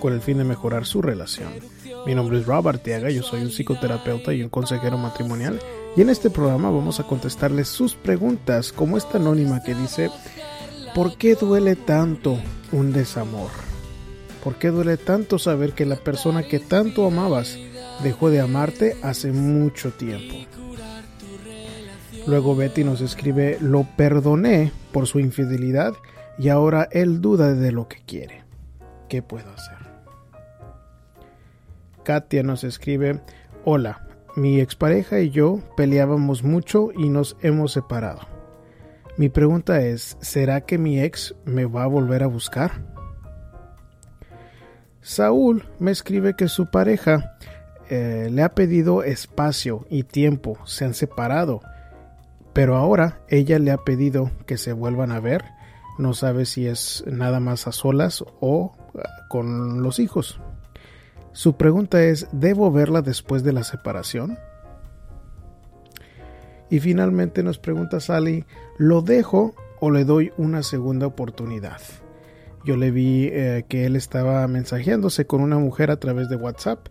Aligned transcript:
con 0.00 0.12
el 0.12 0.20
fin 0.20 0.38
de 0.38 0.44
mejorar 0.44 0.86
su 0.86 1.02
relación. 1.02 1.52
Mi 2.06 2.14
nombre 2.14 2.38
es 2.38 2.46
Rob 2.46 2.66
Arteaga, 2.66 3.10
yo 3.10 3.22
soy 3.22 3.42
un 3.42 3.50
psicoterapeuta 3.50 4.32
y 4.32 4.42
un 4.42 4.48
consejero 4.48 4.98
matrimonial 4.98 5.60
y 5.96 6.02
en 6.02 6.10
este 6.10 6.30
programa 6.30 6.70
vamos 6.70 6.98
a 6.98 7.04
contestarles 7.04 7.68
sus 7.68 7.94
preguntas 7.94 8.72
como 8.72 8.96
esta 8.96 9.18
anónima 9.18 9.62
que 9.62 9.74
dice 9.74 10.10
¿Por 10.94 11.16
qué 11.16 11.34
duele 11.34 11.76
tanto 11.76 12.38
un 12.72 12.92
desamor? 12.92 13.50
¿Por 14.42 14.56
qué 14.56 14.68
duele 14.68 14.96
tanto 14.96 15.38
saber 15.38 15.72
que 15.72 15.84
la 15.84 15.96
persona 15.96 16.42
que 16.42 16.58
tanto 16.58 17.06
amabas 17.06 17.58
dejó 18.02 18.30
de 18.30 18.40
amarte 18.40 18.96
hace 19.02 19.30
mucho 19.32 19.92
tiempo? 19.92 20.36
Luego 22.26 22.56
Betty 22.56 22.84
nos 22.84 23.00
escribe 23.00 23.58
Lo 23.60 23.86
perdoné 23.96 24.72
por 24.92 25.06
su 25.06 25.20
infidelidad 25.20 25.94
y 26.38 26.48
ahora 26.48 26.88
él 26.90 27.20
duda 27.20 27.52
de 27.52 27.72
lo 27.72 27.88
que 27.88 28.02
quiere. 28.06 28.44
¿Qué 29.08 29.22
puedo 29.22 29.50
hacer? 29.50 29.79
Katia 32.04 32.42
nos 32.42 32.64
escribe, 32.64 33.20
hola, 33.64 34.06
mi 34.36 34.60
expareja 34.60 35.20
y 35.20 35.30
yo 35.30 35.60
peleábamos 35.76 36.42
mucho 36.42 36.90
y 36.92 37.08
nos 37.08 37.36
hemos 37.42 37.72
separado. 37.72 38.20
Mi 39.16 39.28
pregunta 39.28 39.82
es, 39.82 40.16
¿será 40.20 40.62
que 40.62 40.78
mi 40.78 41.00
ex 41.00 41.34
me 41.44 41.66
va 41.66 41.84
a 41.84 41.88
volver 41.88 42.22
a 42.22 42.26
buscar? 42.26 42.84
Saúl 45.02 45.64
me 45.78 45.90
escribe 45.90 46.36
que 46.36 46.48
su 46.48 46.70
pareja 46.70 47.36
eh, 47.88 48.28
le 48.30 48.42
ha 48.42 48.50
pedido 48.50 49.02
espacio 49.02 49.86
y 49.90 50.04
tiempo, 50.04 50.58
se 50.64 50.84
han 50.84 50.94
separado, 50.94 51.60
pero 52.52 52.76
ahora 52.76 53.20
ella 53.28 53.58
le 53.58 53.72
ha 53.72 53.78
pedido 53.78 54.30
que 54.46 54.56
se 54.58 54.72
vuelvan 54.72 55.12
a 55.12 55.20
ver, 55.20 55.44
no 55.98 56.14
sabe 56.14 56.46
si 56.46 56.66
es 56.66 57.04
nada 57.06 57.40
más 57.40 57.66
a 57.66 57.72
solas 57.72 58.24
o 58.40 58.74
ah, 58.96 59.26
con 59.28 59.82
los 59.82 59.98
hijos. 59.98 60.40
Su 61.32 61.56
pregunta 61.56 62.02
es, 62.02 62.26
¿debo 62.32 62.72
verla 62.72 63.02
después 63.02 63.42
de 63.44 63.52
la 63.52 63.62
separación? 63.62 64.38
Y 66.70 66.80
finalmente 66.80 67.42
nos 67.42 67.58
pregunta 67.58 68.00
Sally, 68.00 68.44
¿lo 68.78 69.02
dejo 69.02 69.54
o 69.80 69.90
le 69.90 70.04
doy 70.04 70.32
una 70.36 70.62
segunda 70.62 71.06
oportunidad? 71.06 71.80
Yo 72.64 72.76
le 72.76 72.90
vi 72.90 73.28
eh, 73.32 73.64
que 73.68 73.86
él 73.86 73.96
estaba 73.96 74.46
mensajeándose 74.46 75.26
con 75.26 75.40
una 75.40 75.58
mujer 75.58 75.90
a 75.90 75.98
través 75.98 76.28
de 76.28 76.36
WhatsApp 76.36 76.88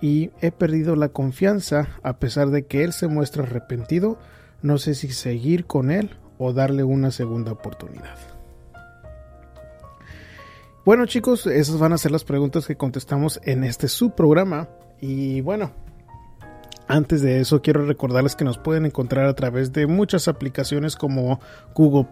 y 0.00 0.30
he 0.40 0.50
perdido 0.50 0.96
la 0.96 1.10
confianza 1.10 1.88
a 2.02 2.18
pesar 2.18 2.50
de 2.50 2.66
que 2.66 2.82
él 2.84 2.92
se 2.92 3.06
muestra 3.06 3.44
arrepentido. 3.44 4.18
No 4.62 4.78
sé 4.78 4.94
si 4.94 5.10
seguir 5.10 5.66
con 5.66 5.90
él 5.90 6.10
o 6.38 6.52
darle 6.52 6.82
una 6.82 7.10
segunda 7.10 7.52
oportunidad. 7.52 8.31
Bueno 10.84 11.06
chicos, 11.06 11.46
esas 11.46 11.78
van 11.78 11.92
a 11.92 11.98
ser 11.98 12.10
las 12.10 12.24
preguntas 12.24 12.66
que 12.66 12.74
contestamos 12.74 13.40
en 13.44 13.62
este 13.62 13.86
subprograma. 13.86 14.68
Y 15.00 15.40
bueno, 15.40 15.70
antes 16.88 17.22
de 17.22 17.38
eso 17.38 17.62
quiero 17.62 17.86
recordarles 17.86 18.34
que 18.34 18.44
nos 18.44 18.58
pueden 18.58 18.86
encontrar 18.86 19.26
a 19.26 19.34
través 19.36 19.72
de 19.72 19.86
muchas 19.86 20.26
aplicaciones 20.26 20.96
como 20.96 21.38
Google 21.76 22.08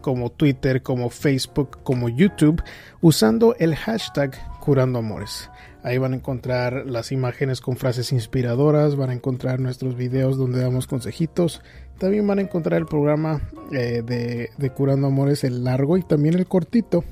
como 0.00 0.32
Twitter, 0.32 0.82
como 0.82 1.10
Facebook, 1.10 1.82
como 1.82 2.08
YouTube, 2.08 2.62
usando 3.02 3.56
el 3.58 3.76
hashtag 3.76 4.32
Curando 4.58 5.00
Amores. 5.00 5.50
Ahí 5.82 5.98
van 5.98 6.14
a 6.14 6.16
encontrar 6.16 6.86
las 6.86 7.12
imágenes 7.12 7.60
con 7.60 7.76
frases 7.76 8.10
inspiradoras, 8.10 8.96
van 8.96 9.10
a 9.10 9.14
encontrar 9.14 9.60
nuestros 9.60 9.96
videos 9.96 10.38
donde 10.38 10.62
damos 10.62 10.86
consejitos, 10.86 11.60
también 11.98 12.26
van 12.26 12.38
a 12.38 12.42
encontrar 12.42 12.80
el 12.80 12.86
programa 12.86 13.42
eh, 13.70 14.02
de, 14.02 14.48
de 14.56 14.70
Curando 14.70 15.08
Amores, 15.08 15.44
el 15.44 15.62
largo 15.62 15.98
y 15.98 16.02
también 16.02 16.36
el 16.36 16.46
cortito 16.46 17.04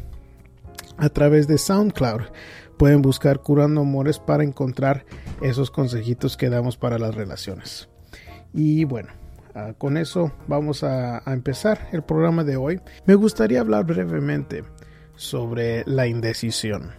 a 1.03 1.09
través 1.09 1.49
de 1.49 1.59
SoundCloud. 1.59 2.23
Pueden 2.79 3.03
buscar 3.03 3.41
Curando 3.41 3.81
Amores 3.81 4.21
para 4.21 4.45
encontrar 4.45 5.05
esos 5.41 5.73
consejitos 5.73 6.37
que 6.37 6.49
damos 6.49 6.77
para 6.77 6.97
las 6.97 7.17
relaciones. 7.17 7.89
Y 8.55 8.85
bueno, 8.85 9.09
ah, 9.57 9.73
con 9.77 9.97
eso 9.97 10.31
vamos 10.47 10.85
a, 10.85 11.21
empezar 11.27 11.89
el 11.91 12.03
programa 12.03 12.45
de 12.45 12.57
hoy. 12.57 12.81
Me 13.05 13.17
gustaría 13.17 13.61
hablar 13.61 13.85
brevemente 13.85 14.62
sobre 15.17 15.83
la 15.87 16.07
indecisión. 16.07 16.93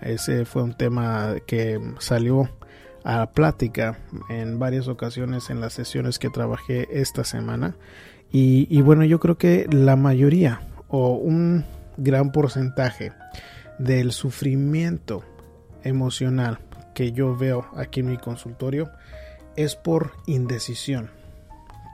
Ese 0.00 0.44
fue 0.44 0.62
un 0.62 0.74
tema 0.76 1.34
que 1.44 1.80
salió 1.98 2.48
a 3.02 3.32
plática 3.32 3.98
en 4.28 4.60
varias 4.60 4.86
ocasiones 4.86 5.50
en 5.50 5.60
las 5.60 5.72
sesiones 5.72 6.20
que 6.20 6.30
trabajé 6.30 6.86
esta 6.92 7.24
semana. 7.24 7.74
y 8.30 8.80
bueno, 8.82 9.04
yo 9.04 9.18
creo 9.18 9.36
que 9.36 9.66
la 9.68 9.96
mayoría 9.96 10.62
o 10.88 11.14
un 11.14 11.64
gran 11.96 12.32
porcentaje 12.32 13.12
del 13.78 14.12
sufrimiento 14.12 15.24
emocional 15.82 16.58
que 16.94 17.12
yo 17.12 17.36
veo 17.36 17.66
aquí 17.76 18.00
en 18.00 18.06
mi 18.06 18.18
consultorio 18.18 18.90
es 19.56 19.76
por 19.76 20.12
indecisión. 20.26 21.10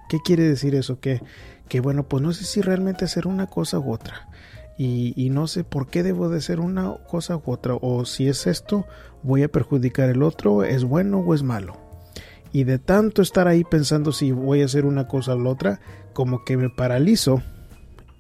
¿Qué 0.08 0.19
quiere 0.25 0.44
decir 0.44 0.75
eso? 0.75 1.00
Que, 1.00 1.20
que 1.69 1.81
bueno, 1.81 2.08
pues 2.08 2.22
no 2.22 2.32
sé 2.32 2.44
si 2.44 2.60
realmente 2.60 3.04
hacer 3.04 3.26
una 3.26 3.47
cosa 3.47 3.78
u 3.78 3.92
otra. 3.92 4.28
Y, 4.76 5.12
y, 5.16 5.31
no 5.31 5.48
sé 5.48 5.64
por 5.64 5.88
qué 5.88 6.04
debo 6.04 6.28
de 6.28 6.38
hacer 6.38 6.60
una 6.60 6.94
cosa 7.08 7.37
u 7.37 7.42
otra. 7.47 7.75
O 7.75 8.04
si 8.04 8.28
es 8.28 8.47
esto, 8.47 8.87
voy 9.22 9.42
a 9.42 9.48
perjudicar 9.48 10.08
el 10.08 10.22
otro, 10.22 10.62
es 10.62 10.84
bueno 10.84 11.19
o 11.19 11.34
es 11.34 11.42
malo. 11.42 11.76
Y 12.53 12.64
de 12.64 12.78
tanto 12.78 13.20
estar 13.20 13.48
ahí 13.48 13.64
pensando 13.64 14.12
si 14.12 14.32
voy 14.32 14.62
a 14.62 14.66
hacer 14.66 14.87
una 14.87 15.08
cosa 15.08 15.34
la 15.34 15.50
otra, 15.50 15.81
como 16.12 16.44
que 16.44 16.56
me 16.56 16.70
paralizo 16.70 17.42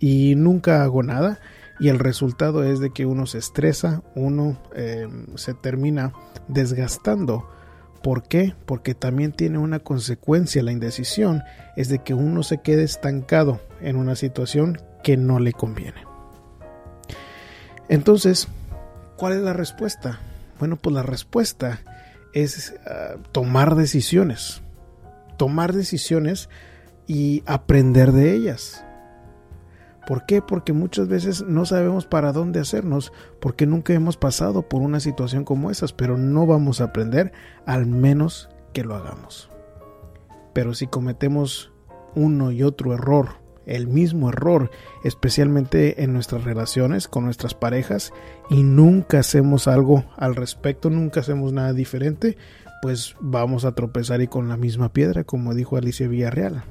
y 0.00 0.34
nunca 0.36 0.82
hago 0.82 1.02
nada 1.02 1.40
y 1.78 1.88
el 1.88 1.98
resultado 1.98 2.64
es 2.64 2.80
de 2.80 2.90
que 2.90 3.06
uno 3.06 3.26
se 3.26 3.38
estresa, 3.38 4.02
uno 4.14 4.60
em, 4.74 5.26
se 5.36 5.54
termina 5.54 6.12
desgastando. 6.48 7.48
¿Por 8.02 8.22
qué? 8.22 8.54
Porque 8.66 8.94
también 8.94 9.32
tiene 9.32 9.58
una 9.58 9.80
consecuencia 9.80 10.62
la 10.62 10.72
indecisión, 10.72 11.42
es 11.76 11.88
de 11.88 12.00
que 12.00 12.14
uno 12.14 12.42
se 12.42 12.58
quede 12.58 12.84
estancado 12.84 13.60
en 13.80 13.96
una 13.96 14.16
situación 14.16 14.80
que 15.02 15.16
no 15.16 15.38
le 15.38 15.52
conviene. 15.52 16.04
Entonces, 17.88 18.48
¿cuál 19.16 19.34
es 19.34 19.40
la 19.40 19.52
respuesta? 19.52 20.20
Bueno, 20.58 20.76
pues 20.76 20.94
la 20.94 21.02
respuesta 21.02 21.80
es 22.32 22.74
ah, 22.86 23.16
tomar 23.32 23.74
decisiones. 23.74 24.62
Tomar 25.36 25.72
decisiones 25.72 26.48
y 27.06 27.42
aprender 27.46 28.12
de 28.12 28.34
ellas. 28.34 28.84
¿Por 30.08 30.24
qué? 30.24 30.40
Porque 30.40 30.72
muchas 30.72 31.06
veces 31.06 31.44
no 31.46 31.66
sabemos 31.66 32.06
para 32.06 32.32
dónde 32.32 32.60
hacernos, 32.60 33.12
porque 33.40 33.66
nunca 33.66 33.92
hemos 33.92 34.16
pasado 34.16 34.62
por 34.62 34.80
una 34.80 35.00
situación 35.00 35.44
como 35.44 35.70
esas, 35.70 35.92
pero 35.92 36.16
no 36.16 36.46
vamos 36.46 36.80
a 36.80 36.84
aprender 36.84 37.30
al 37.66 37.84
menos 37.84 38.48
que 38.72 38.84
lo 38.84 38.94
hagamos. 38.94 39.50
Pero 40.54 40.72
si 40.72 40.86
cometemos 40.86 41.72
uno 42.14 42.52
y 42.52 42.62
otro 42.62 42.94
error, 42.94 43.32
el 43.66 43.86
mismo 43.86 44.30
error, 44.30 44.70
especialmente 45.04 46.02
en 46.02 46.14
nuestras 46.14 46.42
relaciones 46.42 47.06
con 47.06 47.26
nuestras 47.26 47.52
parejas, 47.52 48.14
y 48.48 48.62
nunca 48.62 49.18
hacemos 49.18 49.68
algo 49.68 50.06
al 50.16 50.36
respecto, 50.36 50.88
nunca 50.88 51.20
hacemos 51.20 51.52
nada 51.52 51.74
diferente, 51.74 52.38
pues 52.80 53.14
vamos 53.20 53.66
a 53.66 53.74
tropezar 53.74 54.22
y 54.22 54.26
con 54.26 54.48
la 54.48 54.56
misma 54.56 54.90
piedra, 54.90 55.24
como 55.24 55.52
dijo 55.52 55.76
Alicia 55.76 56.08
Villarreal. 56.08 56.64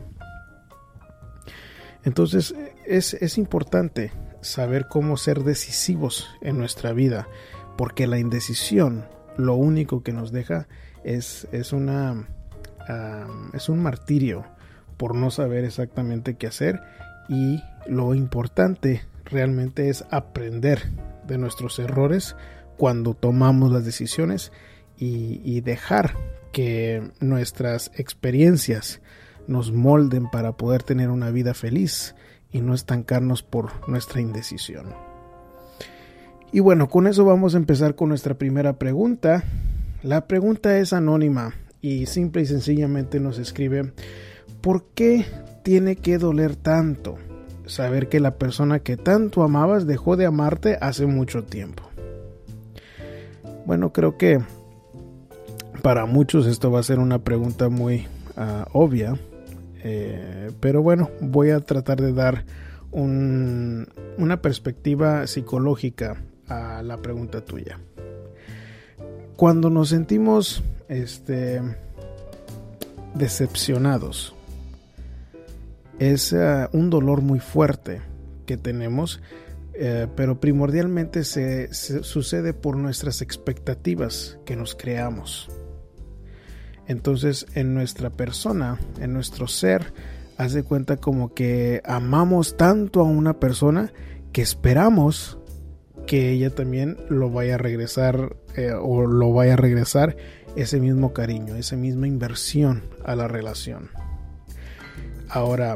Entonces 2.07 2.55
es, 2.85 3.37
importante 3.37 4.13
saber 4.39 4.87
cómo 4.87 5.17
ser 5.17 5.43
decisivos 5.43 6.25
en 6.39 6.57
nuestra 6.57 6.93
vida, 6.93 7.27
porque 7.77 8.07
la 8.07 8.17
indecisión 8.17 9.03
lo 9.35 9.55
único 9.55 10.03
que 10.03 10.13
nos 10.13 10.31
deja 10.31 10.69
es, 11.03 11.49
es, 11.51 11.73
una, 11.73 12.25
es 13.53 13.67
un 13.67 13.83
martirio 13.83 14.45
por 14.95 15.15
no 15.15 15.31
saber 15.31 15.65
exactamente 15.65 16.35
qué 16.35 16.47
hacer 16.47 16.79
y 17.27 17.61
lo 17.87 18.15
importante 18.15 19.01
realmente 19.25 19.89
es 19.89 20.05
aprender 20.09 20.89
de 21.27 21.37
nuestros 21.37 21.77
errores 21.77 22.37
cuando 22.77 23.15
tomamos 23.15 23.69
las 23.69 23.83
decisiones 23.83 24.53
y 24.95 25.59
dejar 25.59 26.15
que 26.53 27.11
nuestras 27.19 27.91
experiencias 27.95 29.01
nos 29.47 29.71
molden 29.71 30.29
para 30.29 30.53
poder 30.53 30.83
tener 30.83 31.09
una 31.09 31.31
vida 31.31 31.53
feliz 31.53 32.15
y 32.51 32.61
no 32.61 32.73
estancarnos 32.73 33.43
por 33.43 33.87
nuestra 33.87 34.21
indecisión. 34.21 34.87
Y 36.51 36.59
bueno, 36.59 36.87
con 36.89 37.07
eso 37.07 37.25
vamos 37.25 37.55
a 37.55 37.57
empezar 37.57 37.95
con 37.95 38.09
nuestra 38.09 38.35
primera 38.35 38.73
pregunta. 38.73 39.43
La 40.01 40.27
pregunta 40.27 40.77
es 40.77 40.93
anónima 40.93 41.53
y 41.81 42.05
simple 42.05 42.41
y 42.41 42.45
sencillamente 42.45 43.19
nos 43.19 43.37
escribe, 43.37 43.93
¿por 44.61 44.85
qué 44.93 45.25
tiene 45.63 45.97
que 45.97 46.17
doler 46.17 46.55
tanto 46.55 47.17
saber 47.65 48.07
que 48.07 48.19
la 48.19 48.35
persona 48.35 48.79
que 48.79 48.95
tanto 48.95 49.43
amabas 49.43 49.85
dejó 49.85 50.15
de 50.15 50.25
amarte 50.25 50.77
hace 50.79 51.05
mucho 51.05 51.43
tiempo? 51.43 51.83
Bueno, 53.65 53.91
creo 53.91 54.17
que 54.17 54.39
para 55.81 56.05
muchos 56.05 56.47
esto 56.47 56.71
va 56.71 56.79
a 56.79 56.83
ser 56.83 56.99
una 56.99 57.19
pregunta 57.19 57.67
muy 57.67 58.07
ah, 58.37 58.65
obvia, 58.71 59.17
eh, 59.83 60.51
pero 60.59 60.81
bueno, 60.81 61.09
voy 61.21 61.51
a 61.51 61.59
tratar 61.59 62.01
de 62.01 62.13
dar 62.13 62.45
una 62.91 64.41
perspectiva 64.41 65.27
psicológica 65.27 66.23
a 66.47 66.81
la 66.81 66.97
pregunta 66.97 67.41
tuya. 67.43 67.79
Cuando 69.35 69.69
nos 69.69 69.89
sentimos 69.89 70.63
este, 70.87 71.61
decepcionados, 73.13 74.33
es 75.99 76.33
eh, 76.33 76.67
un 76.71 76.89
dolor 76.89 77.21
muy 77.21 77.39
fuerte 77.39 78.01
que 78.45 78.57
tenemos, 78.57 79.21
eh, 79.73 80.07
pero 80.15 80.39
primordialmente 80.39 81.23
se, 81.23 81.73
sucede 81.73 82.53
por 82.53 82.77
nuestras 82.77 83.21
expectativas 83.21 84.39
que 84.45 84.55
nos 84.55 84.73
creamos. 84.73 85.49
Entonces 86.87 87.45
en 87.53 87.73
nuestra 87.73 88.09
persona, 88.09 88.79
en 88.99 89.13
nuestro 89.13 89.47
ser, 89.47 89.93
hace 90.37 90.63
cuenta 90.63 90.97
como 90.97 91.33
que 91.33 91.81
amamos 91.85 92.57
tanto 92.57 93.01
a 93.01 93.03
una 93.03 93.39
persona 93.39 93.91
que 94.31 94.41
esperamos 94.41 95.37
que 96.05 96.31
ella 96.31 96.49
también 96.49 96.97
lo 97.09 97.29
vaya 97.29 97.55
a 97.55 97.57
regresar 97.57 98.37
eh, 98.55 98.71
o 98.71 99.05
lo 99.05 99.33
vaya 99.33 99.53
a 99.53 99.57
regresar 99.57 100.15
ese 100.55 100.79
mismo 100.79 101.13
cariño, 101.13 101.55
esa 101.55 101.75
misma 101.75 102.07
inversión 102.07 102.83
a 103.03 103.15
la 103.15 103.27
relación. 103.27 103.89
Ahora, 105.29 105.75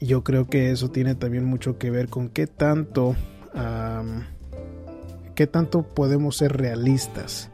yo 0.00 0.22
creo 0.22 0.46
que 0.46 0.70
eso 0.70 0.90
tiene 0.90 1.14
también 1.14 1.44
mucho 1.44 1.78
que 1.78 1.90
ver 1.90 2.08
con 2.08 2.28
qué 2.28 2.46
tanto, 2.46 3.16
qué 5.34 5.46
tanto 5.46 5.82
podemos 5.82 6.36
ser 6.36 6.56
realistas. 6.56 7.50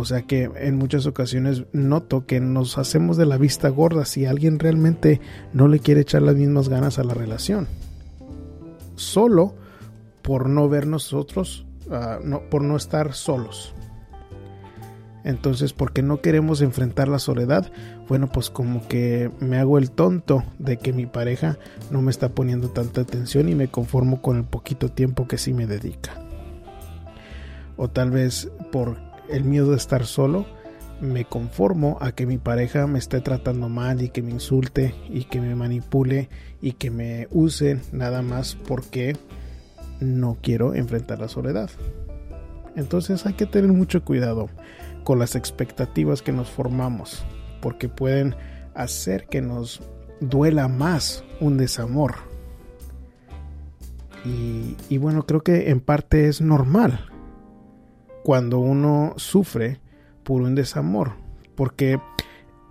O 0.00 0.04
sea 0.06 0.22
que 0.22 0.50
en 0.56 0.76
muchas 0.76 1.04
ocasiones 1.04 1.64
noto 1.72 2.24
que 2.24 2.40
nos 2.40 2.78
hacemos 2.78 3.18
de 3.18 3.26
la 3.26 3.36
vista 3.36 3.68
gorda 3.68 4.06
si 4.06 4.24
alguien 4.24 4.58
realmente 4.58 5.20
no 5.52 5.68
le 5.68 5.78
quiere 5.78 6.00
echar 6.00 6.22
las 6.22 6.36
mismas 6.36 6.70
ganas 6.70 6.98
a 6.98 7.04
la 7.04 7.12
relación. 7.12 7.68
Solo 8.94 9.54
por 10.22 10.48
no 10.48 10.70
ver 10.70 10.86
nosotros, 10.86 11.66
ah, 11.90 12.18
por 12.50 12.62
no 12.62 12.78
estar 12.78 13.12
solos. 13.12 13.74
Entonces, 15.22 15.74
porque 15.74 16.02
no 16.02 16.22
queremos 16.22 16.62
enfrentar 16.62 17.08
la 17.08 17.18
soledad, 17.18 17.70
bueno, 18.08 18.32
pues 18.32 18.48
como 18.48 18.88
que 18.88 19.30
me 19.38 19.58
hago 19.58 19.76
el 19.76 19.90
tonto 19.90 20.44
de 20.58 20.78
que 20.78 20.94
mi 20.94 21.04
pareja 21.04 21.58
no 21.90 22.00
me 22.00 22.10
está 22.10 22.30
poniendo 22.30 22.70
tanta 22.70 23.02
atención 23.02 23.50
y 23.50 23.54
me 23.54 23.68
conformo 23.68 24.22
con 24.22 24.38
el 24.38 24.44
poquito 24.44 24.88
tiempo 24.88 25.28
que 25.28 25.36
sí 25.36 25.52
me 25.52 25.66
dedica. 25.66 26.24
O 27.76 27.88
tal 27.88 28.10
vez 28.10 28.50
por 28.72 29.09
el 29.30 29.44
miedo 29.44 29.70
de 29.70 29.76
estar 29.76 30.06
solo, 30.06 30.46
me 31.00 31.24
conformo 31.24 31.96
a 32.00 32.12
que 32.12 32.26
mi 32.26 32.38
pareja 32.38 32.86
me 32.86 32.98
esté 32.98 33.20
tratando 33.20 33.68
mal 33.68 34.02
y 34.02 34.10
que 34.10 34.22
me 34.22 34.30
insulte 34.30 34.94
y 35.08 35.24
que 35.24 35.40
me 35.40 35.54
manipule 35.54 36.28
y 36.60 36.72
que 36.72 36.90
me 36.90 37.26
use 37.30 37.80
nada 37.92 38.22
más 38.22 38.54
porque 38.54 39.16
no 40.00 40.36
quiero 40.42 40.74
enfrentar 40.74 41.18
la 41.18 41.28
soledad. 41.28 41.70
Entonces 42.76 43.26
hay 43.26 43.34
que 43.34 43.46
tener 43.46 43.72
mucho 43.72 44.04
cuidado 44.04 44.48
con 45.04 45.18
las 45.18 45.34
expectativas 45.34 46.22
que 46.22 46.32
nos 46.32 46.50
formamos, 46.50 47.24
porque 47.60 47.88
pueden 47.88 48.36
hacer 48.74 49.26
que 49.26 49.40
nos 49.40 49.80
duela 50.20 50.68
más 50.68 51.24
un 51.40 51.56
desamor. 51.56 52.14
Y, 54.24 54.76
y, 54.90 54.98
bueno, 54.98 55.24
creo 55.24 55.42
que 55.42 55.70
en 55.70 55.80
parte 55.80 56.28
es 56.28 56.42
normal 56.42 57.09
cuando 58.22 58.58
uno 58.58 59.14
sufre 59.16 59.80
por 60.22 60.42
un 60.42 60.54
desamor, 60.54 61.12
porque 61.54 62.00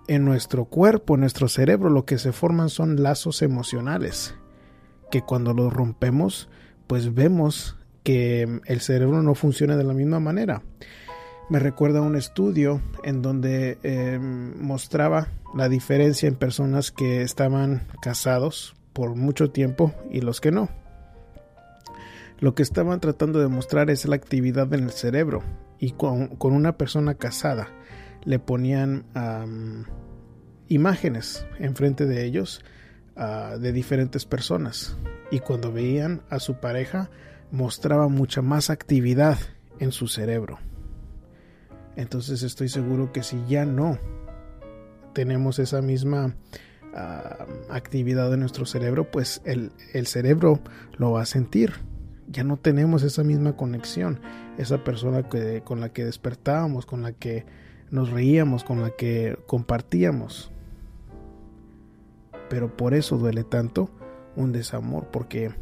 en 0.08 0.24
nuestro 0.24 0.64
cuerpo, 0.64 1.14
en 1.14 1.20
nuestro 1.20 1.48
cerebro, 1.48 1.90
lo 1.90 2.04
que 2.04 2.18
se 2.18 2.32
forman 2.32 2.68
son 2.68 3.02
lazos 3.02 3.42
emocionales, 3.42 4.34
que 5.10 5.22
cuando 5.22 5.52
los 5.54 5.72
rompemos, 5.72 6.48
pues 6.86 7.14
vemos 7.14 7.76
que 8.02 8.60
el 8.64 8.80
cerebro 8.80 9.22
no 9.22 9.34
funciona 9.34 9.76
de 9.76 9.84
la 9.84 9.94
misma 9.94 10.20
manera 10.20 10.62
me 11.50 11.58
recuerda 11.58 12.00
un 12.00 12.16
estudio 12.16 12.80
en 13.02 13.22
donde 13.22 13.76
em, 13.82 14.54
mostraba 14.62 15.28
la 15.52 15.68
diferencia 15.68 16.28
en 16.28 16.36
personas 16.36 16.92
que 16.92 17.22
estaban 17.22 17.88
casados 18.00 18.76
por 18.92 19.16
mucho 19.16 19.50
tiempo 19.50 19.92
y 20.10 20.20
los 20.20 20.40
que 20.40 20.52
no. 20.52 20.68
Lo 22.40 22.54
que 22.54 22.62
estaban 22.62 23.00
tratando 23.00 23.38
de 23.38 23.48
mostrar 23.48 23.90
es 23.90 24.06
la 24.06 24.16
actividad 24.16 24.72
en 24.72 24.84
el 24.84 24.90
cerebro 24.90 25.42
y 25.78 25.92
con, 25.92 26.36
una 26.40 26.76
persona 26.76 27.14
casada. 27.14 27.68
Le 28.24 28.38
ponían 28.38 29.04
imágenes 30.68 31.46
enfrente 31.58 32.06
de 32.06 32.24
ellos 32.24 32.62
ah, 33.16 33.56
de 33.60 33.72
diferentes 33.72 34.24
personas. 34.24 34.96
Y 35.30 35.40
cuando 35.40 35.72
veían 35.72 36.22
a 36.30 36.40
su 36.40 36.54
pareja 36.60 37.10
mostraba 37.50 38.08
mucha 38.08 38.42
más 38.42 38.70
actividad 38.70 39.38
en 39.78 39.92
su 39.92 40.08
cerebro. 40.08 40.58
Entonces 41.96 42.42
estoy 42.42 42.68
seguro 42.68 43.12
que 43.12 43.22
si 43.22 43.42
ya 43.48 43.64
no 43.64 43.98
tenemos 45.12 45.58
esa 45.58 45.82
misma 45.82 46.34
actividad 47.68 48.32
en 48.34 48.40
nuestro 48.40 48.66
cerebro, 48.66 49.10
pues 49.10 49.42
el, 49.44 49.72
cerebro 50.06 50.60
lo 50.96 51.12
va 51.12 51.22
a 51.22 51.26
sentir. 51.26 51.72
Ya 52.30 52.44
no 52.44 52.56
tenemos 52.56 53.02
esa 53.02 53.24
misma 53.24 53.56
conexión, 53.56 54.20
esa 54.56 54.84
persona 54.84 55.28
que, 55.28 55.62
con 55.62 55.80
la 55.80 55.92
que 55.92 56.04
despertábamos, 56.04 56.86
con 56.86 57.02
la 57.02 57.12
que 57.12 57.44
nos 57.90 58.10
reíamos, 58.10 58.62
con 58.62 58.80
la 58.82 58.90
que 58.90 59.36
compartíamos. 59.46 60.52
Pero 62.48 62.76
por 62.76 62.94
eso 62.94 63.18
duele 63.18 63.42
tanto 63.42 63.90
un 64.36 64.52
desamor, 64.52 65.08
porque 65.10 65.52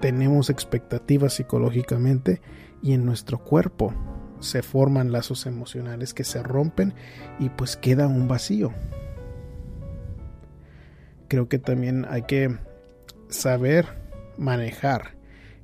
tenemos 0.00 0.48
expectativas 0.48 1.34
psicológicamente 1.34 2.40
y 2.82 2.92
en 2.94 3.04
nuestro 3.04 3.38
cuerpo 3.38 3.92
se 4.40 4.62
forman 4.62 5.12
lazos 5.12 5.46
emocionales 5.46 6.12
que 6.14 6.24
se 6.24 6.42
rompen 6.42 6.94
y 7.38 7.50
pues 7.50 7.76
queda 7.76 8.06
un 8.06 8.26
vacío. 8.26 8.72
Creo 11.28 11.48
que 11.48 11.58
también 11.58 12.06
hay 12.08 12.22
que 12.22 12.58
saber 13.28 13.86
manejar 14.36 15.13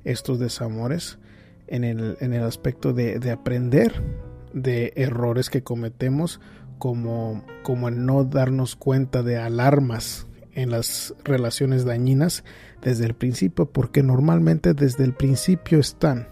estos 0.03 0.39
desamores 0.39 1.19
en 1.67 1.83
el, 1.83 2.17
en 2.19 2.33
el 2.33 2.43
aspecto 2.43 2.93
de, 2.93 3.19
de, 3.19 3.31
aprender 3.31 4.01
de 4.53 4.93
errores 4.95 5.49
que 5.49 5.63
cometemos 5.63 6.41
como, 6.77 7.45
como 7.63 7.87
en 7.87 8.05
no 8.05 8.23
darnos 8.23 8.75
cuenta 8.75 9.23
de 9.23 9.37
alarmas 9.37 10.27
en 10.53 10.71
las 10.71 11.13
relaciones 11.23 11.85
dañinas 11.85 12.43
desde 12.81 13.05
el 13.05 13.13
principio 13.13 13.67
porque 13.67 14.03
normalmente 14.03 14.73
desde 14.73 15.03
el 15.03 15.13
principio 15.13 15.79
están 15.79 16.27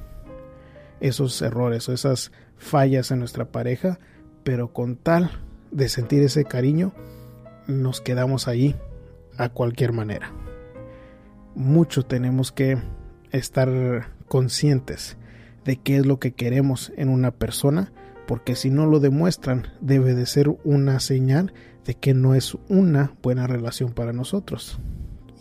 esos 0.99 1.41
errores 1.41 1.87
o 1.87 1.93
esas 1.93 2.31
fallas 2.57 3.11
en 3.11 3.19
nuestra 3.19 3.45
pareja, 3.45 3.99
pero 4.43 4.73
con 4.73 4.95
tal 4.95 5.31
de 5.71 5.89
sentir 5.89 6.23
ese 6.23 6.45
cariño, 6.45 6.93
nos 7.67 8.01
quedamos 8.01 8.47
ahí 8.47 8.75
a 9.37 9.49
cualquier 9.49 9.93
manera. 9.93 10.31
Mucho 11.55 12.03
tenemos 12.03 12.51
que 12.51 12.77
estar 13.31 14.11
conscientes 14.27 15.17
de 15.65 15.77
qué 15.77 15.97
es 15.97 16.05
lo 16.05 16.19
que 16.19 16.33
queremos 16.33 16.91
en 16.97 17.09
una 17.09 17.31
persona, 17.31 17.91
porque 18.27 18.55
si 18.55 18.69
no 18.69 18.85
lo 18.85 18.99
demuestran, 18.99 19.67
debe 19.81 20.13
de 20.13 20.25
ser 20.25 20.49
una 20.63 20.99
señal 20.99 21.53
de 21.85 21.95
que 21.95 22.13
no 22.13 22.35
es 22.35 22.57
una 22.67 23.13
buena 23.21 23.47
relación 23.47 23.93
para 23.93 24.13
nosotros. 24.13 24.79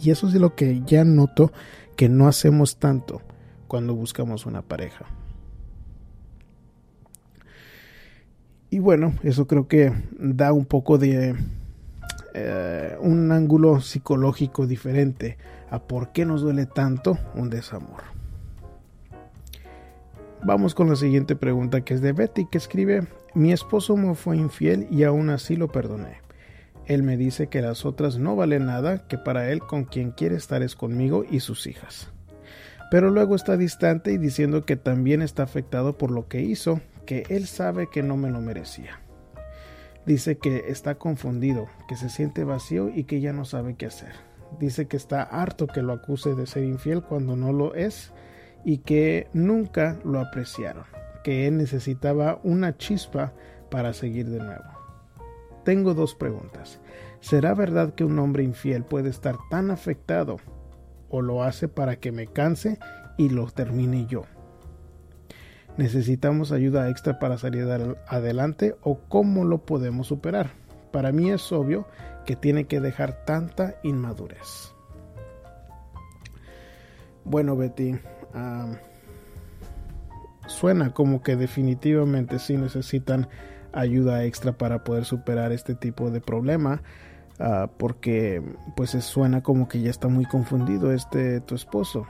Y 0.01 0.11
eso 0.11 0.29
es 0.29 0.35
lo 0.35 0.55
que 0.55 0.83
ya 0.87 1.05
noto 1.05 1.53
que 1.97 2.09
no 2.09 2.29
hacemos 2.29 2.79
tanto 2.79 3.23
cuando 3.67 3.95
buscamos 3.95 4.47
una 4.47 4.63
pareja. 4.63 5.07
Y 8.71 8.79
bueno, 8.81 9.15
eso 9.23 9.47
creo 9.47 9.67
que 9.67 9.93
da 10.19 10.53
un 10.53 10.67
poco 10.67 10.99
de 10.99 11.35
eh, 12.35 12.97
un 13.01 13.33
ángulo 13.33 13.81
psicológico 13.81 14.67
diferente 14.67 15.39
a 15.71 15.81
por 15.81 16.13
qué 16.13 16.25
nos 16.25 16.43
duele 16.43 16.67
tanto 16.67 17.19
un 17.35 17.51
desamor. 17.51 18.03
Vamos 20.45 20.75
con 20.75 20.89
la 20.89 20.97
siguiente 20.97 21.37
pregunta 21.37 21.81
que 21.81 21.95
es 21.95 22.01
de 22.01 22.13
Betty 22.13 22.47
que 22.47 22.59
escribe, 22.59 23.07
mi 23.35 23.53
esposo 23.53 23.97
me 23.97 24.15
fue 24.15 24.37
infiel 24.37 24.87
y 24.91 25.03
aún 25.05 25.31
así 25.31 25.57
lo 25.57 25.69
perdoné. 25.69 26.21
Él 26.87 27.03
me 27.03 27.17
dice 27.17 27.49
que 27.49 27.61
las 27.61 27.85
otras 27.85 28.19
no 28.19 28.37
valen 28.37 28.67
nada, 28.67 29.07
que 29.09 29.19
para 29.19 29.51
él 29.51 29.61
con 29.61 29.85
quien 29.85 30.11
quiere 30.11 30.37
estar 30.37 30.63
es 30.63 30.75
conmigo 30.75 31.25
y 31.29 31.41
sus 31.41 31.67
hijas. 31.67 32.11
pero 32.91 33.11
luego 33.11 33.37
está 33.37 33.59
distante 33.59 34.13
y 34.13 34.19
diciendo 34.19 34.65
que 34.65 34.77
también 34.77 35.21
está 35.21 35.43
afectado 35.43 35.99
por 35.99 36.11
lo 36.11 36.27
que 36.27 36.41
hizo, 36.41 36.81
que 37.05 37.25
él 37.29 37.47
sabe 37.47 37.89
que 37.91 38.03
no 38.03 38.17
me 38.17 38.31
lo 38.31 38.41
merecía. 38.41 39.01
Dice 40.07 40.39
que 40.39 40.65
está 40.69 40.97
confundido, 40.97 41.67
que 41.89 41.97
se 41.97 42.09
siente 42.09 42.45
vacío 42.45 42.89
y 42.89 43.05
que 43.05 43.21
ya 43.21 43.33
no 43.33 43.45
sabe 43.45 43.75
qué 43.75 43.87
hacer. 43.87 44.13
Dice 44.59 44.89
que 44.89 44.97
está 44.97 45.23
harto 45.23 45.67
que 45.67 45.83
lo 45.83 45.93
acuse 45.93 46.35
de 46.35 46.47
ser 46.47 46.65
infiel 46.65 47.03
cuando 47.03 47.37
no 47.37 47.53
lo 47.53 47.75
es 47.75 48.13
y 48.65 48.79
que 48.79 49.29
nunca 49.33 49.99
lo 50.05 50.21
apreciaron, 50.21 50.85
que 51.23 51.47
él 51.47 51.59
necesitaba 51.59 52.41
una 52.43 52.77
chispa 52.77 53.33
para 53.71 53.93
seguir 53.93 54.29
de 54.29 54.39
nuevo. 54.39 54.65
Tengo 55.65 55.93
dos 55.93 56.15
preguntas. 56.15 56.81
¿Será 57.21 57.53
verdad 57.53 57.95
que 57.95 58.05
un 58.05 58.19
hombre 58.19 58.43
infiel 58.43 58.85
puede 58.85 59.11
estar 59.11 59.37
tan 59.51 59.71
afectado 59.71 60.37
o 61.11 61.21
lo 61.21 61.43
hace 61.43 61.69
para 61.69 61.97
que 61.97 62.13
me 62.13 62.27
canse 62.27 62.79
y 63.19 63.29
lo 63.29 63.47
termine 63.47 64.07
yo? 64.07 64.25
¿Necesitamos 65.79 66.51
ayuda 66.51 66.91
extra 66.91 67.21
para 67.21 67.39
salir 67.39 67.69
adelante 68.09 68.75
o 68.83 68.99
cómo 69.09 69.45
lo 69.45 69.59
podemos 69.59 70.09
superar? 70.09 70.51
Para 70.91 71.13
mí 71.13 71.31
es 71.31 71.53
obvio 71.53 71.87
que 72.27 72.35
tiene 72.35 72.65
que 72.65 72.81
dejar 72.81 73.25
tanta 73.25 73.77
inmadurez. 73.85 74.75
Bueno, 77.25 77.57
Betty, 77.57 77.97
suena 80.49 80.93
como 80.93 81.23
que 81.23 81.37
definitivamente 81.37 82.41
sí 82.41 82.57
necesitan 82.57 83.29
ayuda 83.73 84.25
extra 84.25 84.59
para 84.59 84.83
poder 84.83 85.05
superar 85.05 85.53
este 85.53 85.77
tipo 85.77 86.11
de 86.11 86.21
problema. 86.21 86.83
Ah, 87.39 87.71
porque 87.79 88.43
pues 88.75 88.91
suena 88.91 89.45
como 89.45 89.69
que 89.69 89.81
ya 89.81 89.91
está 89.91 90.09
muy 90.09 90.25
confundido 90.25 90.93
este 90.93 91.41
tu 91.41 91.55
esposo. 91.55 92.05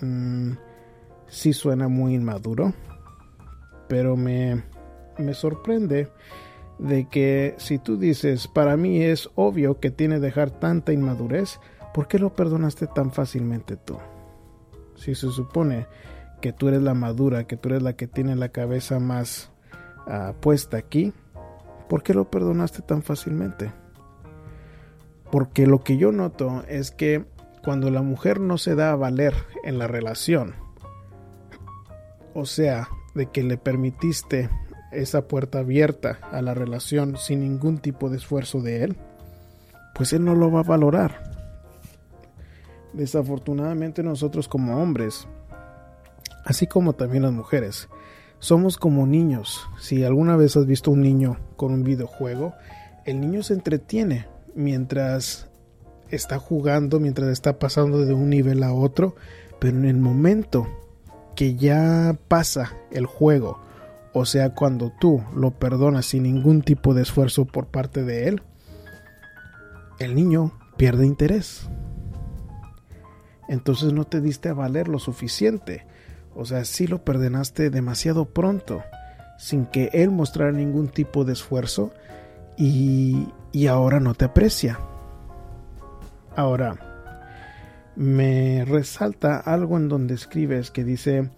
Mm, 0.00 0.52
sí 1.32 1.54
suena 1.54 1.88
muy 1.88 2.14
inmaduro, 2.14 2.74
pero 3.88 4.16
me, 4.16 4.62
me 5.18 5.32
sorprende 5.32 6.10
de 6.78 7.08
que 7.08 7.54
si 7.56 7.78
tú 7.78 7.96
dices, 7.96 8.48
para 8.48 8.76
mí 8.76 9.02
es 9.02 9.30
obvio 9.34 9.80
que 9.80 9.90
tiene 9.90 10.20
dejar 10.20 10.50
tanta 10.50 10.92
inmadurez, 10.92 11.58
¿por 11.94 12.06
qué 12.06 12.18
lo 12.18 12.34
perdonaste 12.34 12.86
tan 12.86 13.12
fácilmente 13.12 13.76
tú? 13.76 13.96
Si 14.94 15.14
se 15.14 15.30
supone 15.30 15.86
que 16.42 16.52
tú 16.52 16.68
eres 16.68 16.82
la 16.82 16.92
madura, 16.92 17.46
que 17.46 17.56
tú 17.56 17.70
eres 17.70 17.82
la 17.82 17.94
que 17.94 18.06
tiene 18.06 18.36
la 18.36 18.50
cabeza 18.50 18.98
más 18.98 19.50
ah, 20.06 20.34
puesta 20.38 20.76
aquí, 20.76 21.14
¿por 21.88 22.02
qué 22.02 22.12
lo 22.12 22.30
perdonaste 22.30 22.82
tan 22.82 23.02
fácilmente? 23.02 23.72
Porque 25.30 25.66
lo 25.66 25.82
que 25.82 25.96
yo 25.96 26.12
noto 26.12 26.62
es 26.68 26.90
que 26.90 27.24
cuando 27.64 27.90
la 27.90 28.02
mujer 28.02 28.38
no 28.38 28.58
se 28.58 28.74
da 28.74 28.92
a 28.92 28.96
valer 28.96 29.32
en 29.64 29.78
la 29.78 29.86
relación, 29.86 30.61
o 32.34 32.46
sea, 32.46 32.88
de 33.14 33.26
que 33.26 33.42
le 33.42 33.56
permitiste 33.56 34.48
esa 34.90 35.26
puerta 35.26 35.60
abierta 35.60 36.18
a 36.30 36.42
la 36.42 36.54
relación 36.54 37.16
sin 37.16 37.40
ningún 37.40 37.78
tipo 37.78 38.10
de 38.10 38.18
esfuerzo 38.18 38.60
de 38.60 38.84
él, 38.84 38.96
pues 39.94 40.12
él 40.12 40.24
no 40.24 40.34
lo 40.34 40.50
va 40.50 40.60
a 40.60 40.64
valorar. 40.64 41.22
Desafortunadamente 42.92 44.02
nosotros 44.02 44.48
como 44.48 44.82
hombres, 44.82 45.26
así 46.44 46.66
como 46.66 46.92
también 46.92 47.22
las 47.22 47.32
mujeres, 47.32 47.88
somos 48.38 48.76
como 48.76 49.06
niños. 49.06 49.66
Si 49.80 50.04
alguna 50.04 50.36
vez 50.36 50.56
has 50.56 50.66
visto 50.66 50.90
un 50.90 51.00
niño 51.00 51.38
con 51.56 51.72
un 51.72 51.84
videojuego, 51.84 52.54
el 53.04 53.20
niño 53.20 53.42
se 53.42 53.54
entretiene 53.54 54.26
mientras 54.54 55.48
está 56.10 56.38
jugando, 56.38 57.00
mientras 57.00 57.30
está 57.30 57.58
pasando 57.58 58.04
de 58.04 58.12
un 58.12 58.28
nivel 58.28 58.62
a 58.62 58.74
otro, 58.74 59.14
pero 59.58 59.78
en 59.78 59.86
el 59.86 59.96
momento 59.96 60.66
que 61.34 61.54
ya 61.54 62.16
pasa 62.28 62.76
el 62.90 63.06
juego, 63.06 63.60
o 64.12 64.26
sea, 64.26 64.54
cuando 64.54 64.92
tú 65.00 65.22
lo 65.34 65.52
perdonas 65.52 66.06
sin 66.06 66.24
ningún 66.24 66.62
tipo 66.62 66.92
de 66.92 67.02
esfuerzo 67.02 67.46
por 67.46 67.66
parte 67.66 68.04
de 68.04 68.28
él, 68.28 68.42
el 69.98 70.14
niño 70.14 70.52
pierde 70.76 71.06
interés. 71.06 71.68
Entonces 73.48 73.92
no 73.92 74.04
te 74.04 74.20
diste 74.20 74.50
a 74.50 74.54
valer 74.54 74.88
lo 74.88 74.98
suficiente. 74.98 75.86
O 76.34 76.44
sea, 76.44 76.64
sí 76.64 76.86
lo 76.86 77.04
perdonaste 77.04 77.70
demasiado 77.70 78.26
pronto, 78.26 78.82
sin 79.38 79.66
que 79.66 79.90
él 79.92 80.10
mostrara 80.10 80.52
ningún 80.52 80.88
tipo 80.88 81.24
de 81.24 81.32
esfuerzo 81.32 81.92
y, 82.56 83.28
y 83.50 83.66
ahora 83.66 84.00
no 84.00 84.14
te 84.14 84.26
aprecia. 84.26 84.78
Ahora, 86.36 86.91
me 87.96 88.64
resalta 88.64 89.38
algo 89.38 89.76
en 89.76 89.88
donde 89.88 90.14
escribes 90.14 90.70
que 90.70 90.84
dice, 90.84 91.30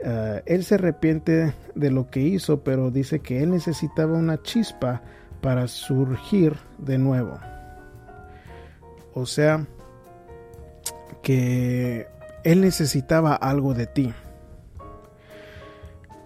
eh, 0.00 0.42
él 0.46 0.64
se 0.64 0.74
arrepiente 0.74 1.54
de 1.74 1.90
lo 1.90 2.10
que 2.10 2.20
hizo, 2.20 2.62
pero 2.62 2.90
dice 2.90 3.20
que 3.20 3.42
él 3.42 3.50
necesitaba 3.50 4.18
una 4.18 4.42
chispa 4.42 5.02
para 5.40 5.68
surgir 5.68 6.56
de 6.78 6.98
nuevo. 6.98 7.38
O 9.14 9.26
sea, 9.26 9.66
que 11.22 12.08
él 12.44 12.60
necesitaba 12.60 13.34
algo 13.34 13.74
de 13.74 13.86
ti. 13.86 14.12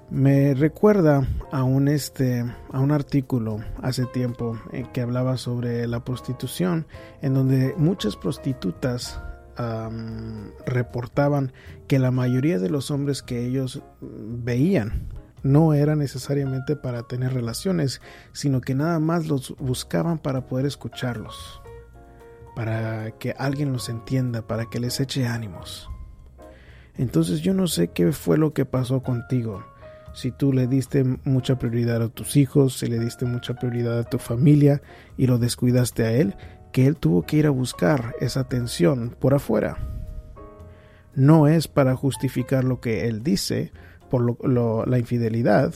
Me 0.08 0.54
recuerda 0.54 1.26
a 1.50 1.64
un 1.64 1.88
este 1.88 2.44
a 2.72 2.78
un 2.78 2.92
artículo 2.92 3.58
hace 3.82 4.06
tiempo 4.06 4.56
eh, 4.72 4.86
que 4.92 5.00
hablaba 5.00 5.36
sobre 5.36 5.86
la 5.88 6.04
prostitución 6.04 6.86
en 7.22 7.34
donde 7.34 7.74
muchas 7.76 8.16
prostitutas 8.16 9.20
reportaban 10.66 11.52
que 11.88 11.98
la 11.98 12.10
mayoría 12.10 12.58
de 12.58 12.70
los 12.70 12.90
hombres 12.90 13.22
que 13.22 13.46
ellos 13.46 13.82
veían 14.00 15.08
no 15.42 15.74
era 15.74 15.94
necesariamente 15.96 16.76
para 16.76 17.04
tener 17.04 17.32
relaciones, 17.32 18.00
sino 18.32 18.60
que 18.60 18.74
nada 18.74 18.98
más 18.98 19.26
los 19.26 19.54
buscaban 19.58 20.18
para 20.18 20.46
poder 20.46 20.66
escucharlos, 20.66 21.62
para 22.54 23.12
que 23.12 23.34
alguien 23.38 23.72
los 23.72 23.88
entienda, 23.88 24.46
para 24.46 24.66
que 24.66 24.80
les 24.80 24.98
eche 25.00 25.26
ánimos. 25.26 25.88
Entonces 26.96 27.40
yo 27.40 27.54
no 27.54 27.68
sé 27.68 27.88
qué 27.88 28.12
fue 28.12 28.38
lo 28.38 28.52
que 28.52 28.64
pasó 28.64 29.02
contigo 29.02 29.62
si 30.16 30.30
tú 30.30 30.50
le 30.50 30.66
diste 30.66 31.04
mucha 31.24 31.58
prioridad 31.58 32.02
a 32.02 32.08
tus 32.08 32.36
hijos, 32.36 32.78
si 32.78 32.86
le 32.86 32.98
diste 32.98 33.26
mucha 33.26 33.52
prioridad 33.52 33.98
a 33.98 34.04
tu 34.04 34.18
familia 34.18 34.80
y 35.18 35.26
lo 35.26 35.36
descuidaste 35.36 36.04
a 36.04 36.12
él, 36.12 36.36
que 36.76 36.86
él 36.86 36.96
tuvo 36.98 37.22
que 37.22 37.38
ir 37.38 37.46
a 37.46 37.50
buscar 37.50 38.14
esa 38.20 38.40
atención 38.40 39.16
por 39.18 39.32
afuera. 39.32 39.78
No 41.14 41.46
es 41.48 41.68
para 41.68 41.96
justificar 41.96 42.64
lo 42.64 42.82
que 42.82 43.08
él 43.08 43.22
dice 43.22 43.72
por 44.10 44.46
la 44.86 44.98
infidelidad, 44.98 45.72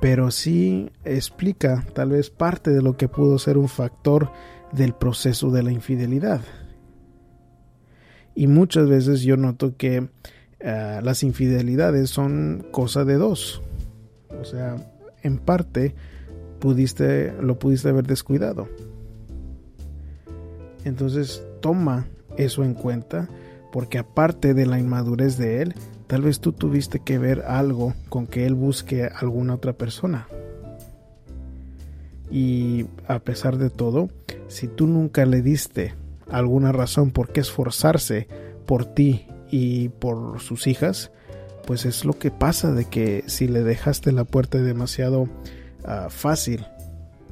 pero 0.00 0.30
sí 0.30 0.92
explica 1.04 1.84
tal 1.94 2.10
vez 2.10 2.30
parte 2.30 2.70
de 2.70 2.80
lo 2.80 2.96
que 2.96 3.08
pudo 3.08 3.40
ser 3.40 3.58
un 3.58 3.68
factor 3.68 4.30
del 4.70 4.94
proceso 4.94 5.50
de 5.50 5.64
la 5.64 5.72
infidelidad. 5.72 6.42
Y 8.36 8.46
muchas 8.46 8.88
veces 8.88 9.22
yo 9.22 9.36
noto 9.36 9.76
que 9.76 10.08
eh, 10.60 11.00
las 11.02 11.24
infidelidades 11.24 12.08
son 12.08 12.64
cosa 12.70 13.04
de 13.04 13.14
dos. 13.14 13.62
O 14.40 14.44
sea, 14.44 14.76
en 15.24 15.38
parte 15.38 15.96
pudiste, 16.60 17.32
lo 17.40 17.58
pudiste 17.58 17.88
haber 17.88 18.06
descuidado. 18.06 18.68
Entonces 20.84 21.42
toma 21.60 22.06
eso 22.36 22.64
en 22.64 22.74
cuenta 22.74 23.28
porque 23.72 23.98
aparte 23.98 24.54
de 24.54 24.66
la 24.66 24.78
inmadurez 24.78 25.38
de 25.38 25.62
él, 25.62 25.74
tal 26.06 26.22
vez 26.22 26.40
tú 26.40 26.52
tuviste 26.52 27.00
que 27.00 27.18
ver 27.18 27.42
algo 27.42 27.94
con 28.08 28.26
que 28.26 28.44
él 28.44 28.54
busque 28.54 29.04
a 29.04 29.18
alguna 29.18 29.54
otra 29.54 29.72
persona. 29.72 30.28
Y 32.30 32.86
a 33.08 33.18
pesar 33.18 33.56
de 33.56 33.70
todo, 33.70 34.10
si 34.48 34.68
tú 34.68 34.86
nunca 34.86 35.24
le 35.26 35.42
diste 35.42 35.94
alguna 36.30 36.72
razón 36.72 37.10
por 37.10 37.32
qué 37.32 37.40
esforzarse 37.40 38.28
por 38.66 38.84
ti 38.84 39.26
y 39.50 39.88
por 39.88 40.40
sus 40.40 40.66
hijas, 40.66 41.10
pues 41.66 41.84
es 41.84 42.04
lo 42.04 42.18
que 42.18 42.30
pasa 42.30 42.72
de 42.72 42.86
que 42.86 43.24
si 43.26 43.48
le 43.48 43.62
dejaste 43.62 44.12
la 44.12 44.24
puerta 44.24 44.58
demasiado 44.58 45.28
ah, 45.84 46.08
fácil, 46.10 46.66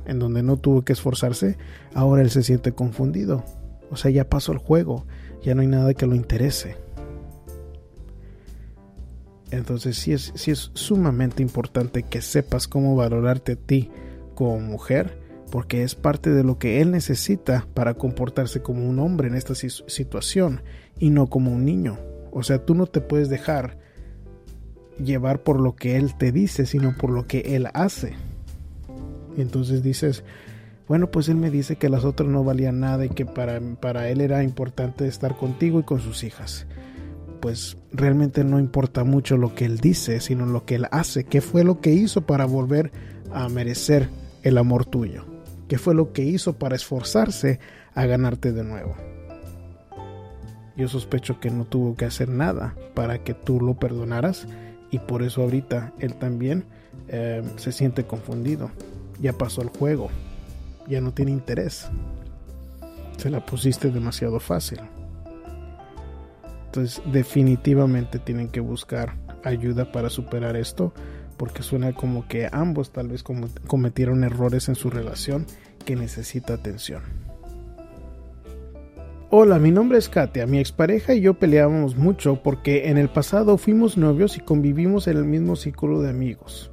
en 0.07 0.19
donde 0.19 0.42
no 0.42 0.57
tuvo 0.57 0.83
que 0.83 0.92
esforzarse, 0.92 1.57
ahora 1.95 2.23
él 2.23 2.30
se 2.30 2.42
siente 2.42 2.73
confundido. 2.73 3.45
O 3.90 3.97
sea, 3.97 4.11
ya 4.11 4.28
pasó 4.28 4.52
el 4.52 4.59
juego, 4.59 5.04
ya 5.42 5.54
no 5.54 5.62
hay 5.62 5.66
nada 5.66 5.95
que 5.95 6.07
lo 6.07 6.14
interese. 6.14 6.76
Entonces 9.50 9.97
sí 9.97 10.12
es, 10.12 10.33
sí 10.37 10.52
es 10.52 10.71
sumamente 10.75 11.42
importante 11.42 12.04
que 12.04 12.23
sepas 12.23 12.69
cómo 12.69 12.95
valorarte 12.95 13.52
a 13.52 13.57
ti 13.57 13.90
como 14.35 14.61
mujer, 14.61 15.19
porque 15.50 15.83
es 15.83 15.97
parte 15.97 16.30
de 16.30 16.45
lo 16.45 16.59
que 16.59 16.80
él 16.80 16.92
necesita 16.92 17.66
para 17.75 17.95
comportarse 17.95 18.62
como 18.62 18.88
un 18.88 19.00
hombre 19.00 19.28
en 19.28 19.35
esta 19.35 19.54
situación 19.54 20.62
y 20.99 21.11
no 21.11 21.28
como 21.28 21.50
un 21.50 21.64
niño. 21.64 21.99
O 22.30 22.45
sea, 22.45 22.64
tú 22.64 22.75
no 22.75 22.87
te 22.87 23.00
puedes 23.00 23.28
dejar 23.28 23.78
llevar 25.04 25.42
por 25.42 25.61
lo 25.61 25.75
que 25.75 25.97
Él 25.97 26.16
te 26.16 26.33
dice, 26.33 26.66
sino 26.66 26.97
por 26.97 27.11
lo 27.11 27.26
que 27.26 27.40
Él 27.57 27.69
hace. 27.75 28.14
Y 29.40 29.42
entonces 29.42 29.82
dices, 29.82 30.23
Bueno, 30.87 31.11
pues 31.11 31.30
él 31.30 31.37
me 31.37 31.50
dice 31.50 31.76
que 31.76 31.88
las 31.88 32.04
otras 32.04 32.28
no 32.28 32.44
valían 32.44 32.80
nada 32.80 33.06
y 33.06 33.09
que 33.09 33.25
para, 33.25 33.59
para 33.80 34.11
él 34.11 34.20
era 34.20 34.42
importante 34.42 35.09
estar 35.09 35.35
contigo 35.35 35.80
y 35.80 35.82
con 35.82 36.00
sus 36.00 36.25
hijas. 36.25 36.66
Pues 37.40 37.78
realmente 37.90 38.44
no 38.44 38.59
importa 38.59 39.02
mucho 39.02 39.38
lo 39.38 39.54
que 39.54 39.64
él 39.64 39.78
dice, 39.78 40.20
sino 40.20 40.44
lo 40.44 40.66
que 40.66 40.75
él 40.75 40.88
hace. 40.90 41.25
¿Qué 41.25 41.40
fue 41.40 41.64
lo 41.64 41.80
que 41.80 41.90
hizo 41.90 42.26
para 42.26 42.44
volver 42.44 42.92
a 43.32 43.49
merecer 43.49 44.11
el 44.42 44.59
amor 44.59 44.85
tuyo? 44.85 45.25
¿Qué 45.66 45.78
fue 45.78 45.94
lo 45.94 46.12
que 46.12 46.23
hizo 46.23 46.59
para 46.59 46.76
esforzarse 46.76 47.61
a 47.94 48.04
ganarte 48.04 48.52
de 48.52 48.62
nuevo? 48.62 48.94
Yo 50.76 50.87
sospecho 50.87 51.40
que 51.40 51.50
no 51.50 51.64
tuvo 51.64 51.94
que 51.94 52.04
hacer 52.04 52.28
nada 52.28 52.75
para 52.94 53.25
que 53.25 53.32
tú 53.32 53.59
lo 53.59 53.78
perdonaras 53.78 54.47
y 54.90 54.99
por 54.99 55.23
eso 55.23 55.40
ahorita 55.40 55.94
él 55.99 56.14
también 56.16 56.64
eh, 57.09 57.42
se 57.56 57.73
siente 57.73 58.04
confundido. 58.04 58.70
Ya 59.20 59.32
pasó 59.32 59.62
el 59.62 59.68
juego, 59.68 60.08
ya 60.88 61.00
no 61.00 61.12
tiene 61.12 61.30
interés. 61.30 61.88
Se 63.16 63.30
la 63.30 63.44
pusiste 63.44 63.90
demasiado 63.90 64.40
fácil. 64.40 64.80
Entonces 66.66 67.02
definitivamente 67.12 68.18
tienen 68.18 68.48
que 68.48 68.60
buscar 68.60 69.16
ayuda 69.44 69.90
para 69.90 70.08
superar 70.08 70.56
esto 70.56 70.92
porque 71.36 71.62
suena 71.62 71.94
como 71.94 72.28
que 72.28 72.48
ambos 72.52 72.92
tal 72.92 73.08
vez 73.08 73.24
cometieron 73.66 74.24
errores 74.24 74.68
en 74.68 74.74
su 74.74 74.90
relación 74.90 75.46
que 75.84 75.96
necesita 75.96 76.54
atención. 76.54 77.02
Hola, 79.30 79.58
mi 79.58 79.70
nombre 79.70 79.96
es 79.96 80.08
Katia. 80.08 80.46
Mi 80.46 80.58
expareja 80.58 81.14
y 81.14 81.20
yo 81.20 81.34
peleábamos 81.34 81.96
mucho 81.96 82.42
porque 82.42 82.88
en 82.88 82.98
el 82.98 83.08
pasado 83.08 83.58
fuimos 83.58 83.96
novios 83.96 84.36
y 84.36 84.40
convivimos 84.40 85.06
en 85.08 85.16
el 85.16 85.24
mismo 85.24 85.56
círculo 85.56 86.02
de 86.02 86.10
amigos. 86.10 86.70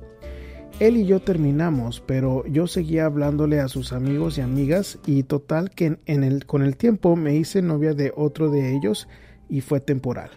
Él 0.79 0.95
y 0.97 1.07
yo 1.07 1.19
terminamos, 1.19 2.03
pero 2.05 2.45
yo 2.45 2.67
seguía 2.67 3.07
hablándole 3.07 3.59
a 3.59 3.67
sus 3.67 3.93
amigos 3.93 4.37
y 4.37 4.41
amigas 4.41 4.99
y 5.07 5.23
total 5.23 5.71
que 5.71 5.97
con 6.45 6.61
el 6.61 6.77
tiempo 6.77 7.15
me 7.15 7.35
hice 7.35 7.63
novia 7.63 7.95
de 7.95 8.13
otro 8.15 8.51
de 8.51 8.75
ellos 8.75 9.07
y 9.49 9.61
fue 9.61 9.79
temporal. 9.79 10.29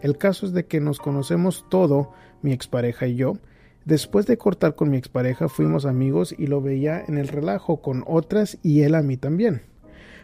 El 0.00 0.16
caso 0.16 0.46
es 0.46 0.52
de 0.52 0.64
que 0.66 0.78
nos 0.78 1.00
conocemos 1.00 1.64
todo, 1.68 2.12
mi 2.40 2.52
expareja 2.52 3.08
y 3.08 3.16
yo. 3.16 3.38
Después 3.84 4.26
de 4.26 4.38
cortar 4.38 4.76
con 4.76 4.90
mi 4.90 4.96
expareja 4.96 5.48
fuimos 5.48 5.84
amigos 5.86 6.36
y 6.38 6.46
lo 6.46 6.60
veía 6.60 7.04
en 7.08 7.18
el 7.18 7.26
relajo 7.26 7.82
con 7.82 8.04
otras 8.06 8.58
y 8.62 8.82
él 8.82 8.94
a 8.94 9.02
mí 9.02 9.16
también. 9.16 9.62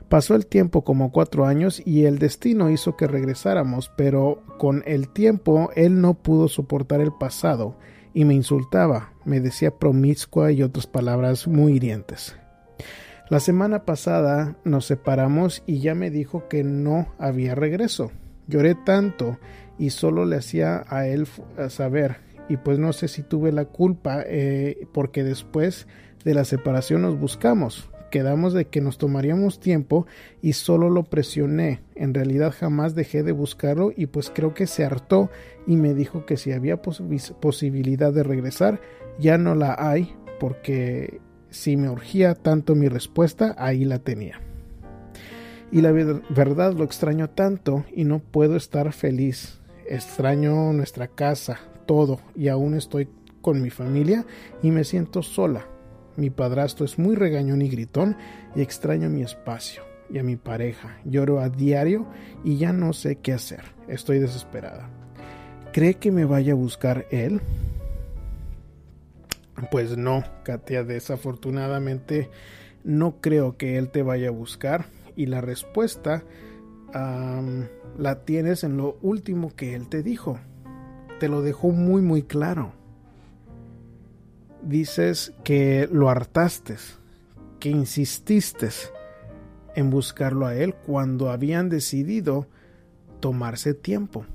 Pasó 0.09 0.37
el 0.37 0.47
tiempo 0.47 0.85
como 0.85 1.11
cuatro 1.11 1.45
años 1.45 1.83
y 1.85 2.05
el 2.05 2.21
destino 2.21 2.71
hizo 2.71 2.97
que 2.97 3.09
regresáramos, 3.09 3.91
pero 3.97 4.45
con 4.59 4.85
el 4.87 5.09
tiempo 5.09 5.71
él 5.75 6.01
no 6.01 6.15
pudo 6.15 6.47
soportar 6.47 7.01
el 7.01 7.11
pasado 7.11 7.75
y 8.17 8.25
me 8.25 8.33
insultaba, 8.33 9.13
me 9.27 9.41
decía 9.41 9.73
promiscua 9.73 10.51
y 10.51 10.63
otras 10.63 10.87
palabras 10.87 11.47
muy 11.47 11.75
hirientes. 11.75 12.35
La 13.29 13.41
semana 13.41 13.85
pasada 13.85 14.57
nos 14.65 14.87
separamos 14.87 15.63
y 15.67 15.81
ya 15.81 15.95
me 15.95 16.11
dijo 16.11 16.49
que 16.49 16.65
no 16.65 17.13
había 17.19 17.55
regreso. 17.55 18.11
Lloré 18.47 18.75
tanto 18.75 19.39
y 19.79 19.91
solo 19.91 20.25
le 20.25 20.37
hacía 20.37 20.85
a 20.89 21.07
él 21.07 21.29
saber 21.69 22.17
y 22.49 22.57
pues 22.57 22.79
no 22.79 22.95
sé 22.95 23.09
si 23.09 23.23
tuve 23.23 23.53
la 23.53 23.67
culpa 23.67 24.23
eh, 24.25 24.89
porque 24.95 25.23
después 25.23 25.87
de 26.25 26.33
la 26.33 26.47
separación 26.47 27.03
nos 27.03 27.21
buscamos 27.21 27.91
quedamos 28.11 28.53
de 28.53 28.67
que 28.67 28.81
nos 28.81 28.99
tomaríamos 28.99 29.61
tiempo 29.61 30.07
y 30.43 30.55
solo 30.55 30.91
lo 30.91 31.05
presioné. 31.05 31.81
En 31.95 32.15
realidad 32.15 32.55
jamás 32.57 32.95
dejé 32.95 33.23
de 33.23 33.33
buscarlo 33.33 33.93
y 33.97 34.07
pues 34.07 34.31
creo 34.35 34.55
que 34.55 34.67
se 34.67 34.85
hartó 34.85 35.31
y 35.67 35.77
me 35.77 35.95
dijo 35.95 36.27
que 36.27 36.37
si 36.37 36.53
había 36.53 36.81
posibilidad 36.83 38.13
de 38.13 38.23
regresar, 38.23 38.81
ya 39.19 39.39
no 39.39 39.55
la 39.55 39.77
hay 39.79 40.15
porque 40.41 41.21
si 41.51 41.77
me 41.77 41.89
urgía 41.89 42.35
tanto 42.35 42.75
mi 42.75 42.89
respuesta, 42.89 43.55
ahí 43.59 43.85
la 43.85 43.99
tenía. 43.99 44.41
Y 45.73 45.81
la 45.81 45.93
verdad 45.93 46.75
lo 46.75 46.85
extraño 46.85 47.31
tanto 47.31 47.85
y 47.93 48.05
no 48.05 48.21
puedo 48.21 48.57
estar 48.57 48.93
feliz. 48.93 49.61
Extraño 49.89 50.73
nuestra 50.73 51.09
casa, 51.09 51.61
todo 51.87 52.21
y 52.35 52.49
aún 52.49 52.75
estoy 52.75 53.09
con 53.41 53.63
mi 53.63 53.71
familia 53.71 54.27
y 54.63 54.71
me 54.71 54.85
siento 54.85 55.23
sola 55.23 55.67
mi 56.17 56.31
padrastro 56.31 56.85
es 56.85 56.99
muy 56.99 57.15
regañón 57.15 57.63
y 57.63 57.69
gritón 57.69 58.17
y 58.55 58.63
extraño 58.63 59.09
mi 59.11 59.23
espacio 59.23 59.83
y 60.11 60.19
a 60.19 60.23
mi 60.23 60.37
pareja. 60.37 60.99
Lloro 61.05 61.41
a 61.41 61.49
diario 61.49 62.07
y 62.45 62.57
ya 62.57 62.73
no 62.73 62.93
sé 62.93 63.17
qué 63.17 63.33
hacer. 63.33 63.63
Estoy 63.89 64.19
desesperada. 64.19 64.89
¿Cree 65.73 65.95
que 65.95 66.11
me 66.11 66.25
vaya 66.25 66.53
a 66.53 66.57
buscar 66.57 67.07
él? 67.11 67.41
Pues 69.71 69.97
no, 69.97 70.23
Katia, 70.43 70.85
desafortunadamente 70.85 72.31
no 72.85 73.21
creo 73.21 73.57
que 73.57 73.79
él 73.79 73.91
te 73.91 74.03
vaya 74.03 74.29
a 74.29 74.33
buscar 74.33 74.87
y 75.17 75.27
la 75.27 75.41
respuesta 75.41 76.25
la 77.99 78.25
tienes 78.25 78.65
en 78.65 78.79
lo 78.79 78.97
último 79.03 79.55
que 79.55 79.75
él 79.75 79.89
te 79.89 80.03
dijo. 80.03 80.39
Te 81.21 81.29
lo 81.29 81.43
dejó 81.43 81.71
muy 81.71 82.01
muy 82.01 82.23
claro 82.23 82.73
dices 84.67 85.33
que 85.45 85.89
lo 85.91 86.09
hartaste, 86.09 86.77
que 87.61 87.71
insististe 87.71 88.69
en 89.75 89.91
buscarlo 89.91 90.47
a 90.47 90.55
él 90.55 90.75
cuando 90.75 91.31
habían 91.31 91.69
decidido 91.69 92.47
tomarse 93.21 93.75
tiempo. 93.75 94.27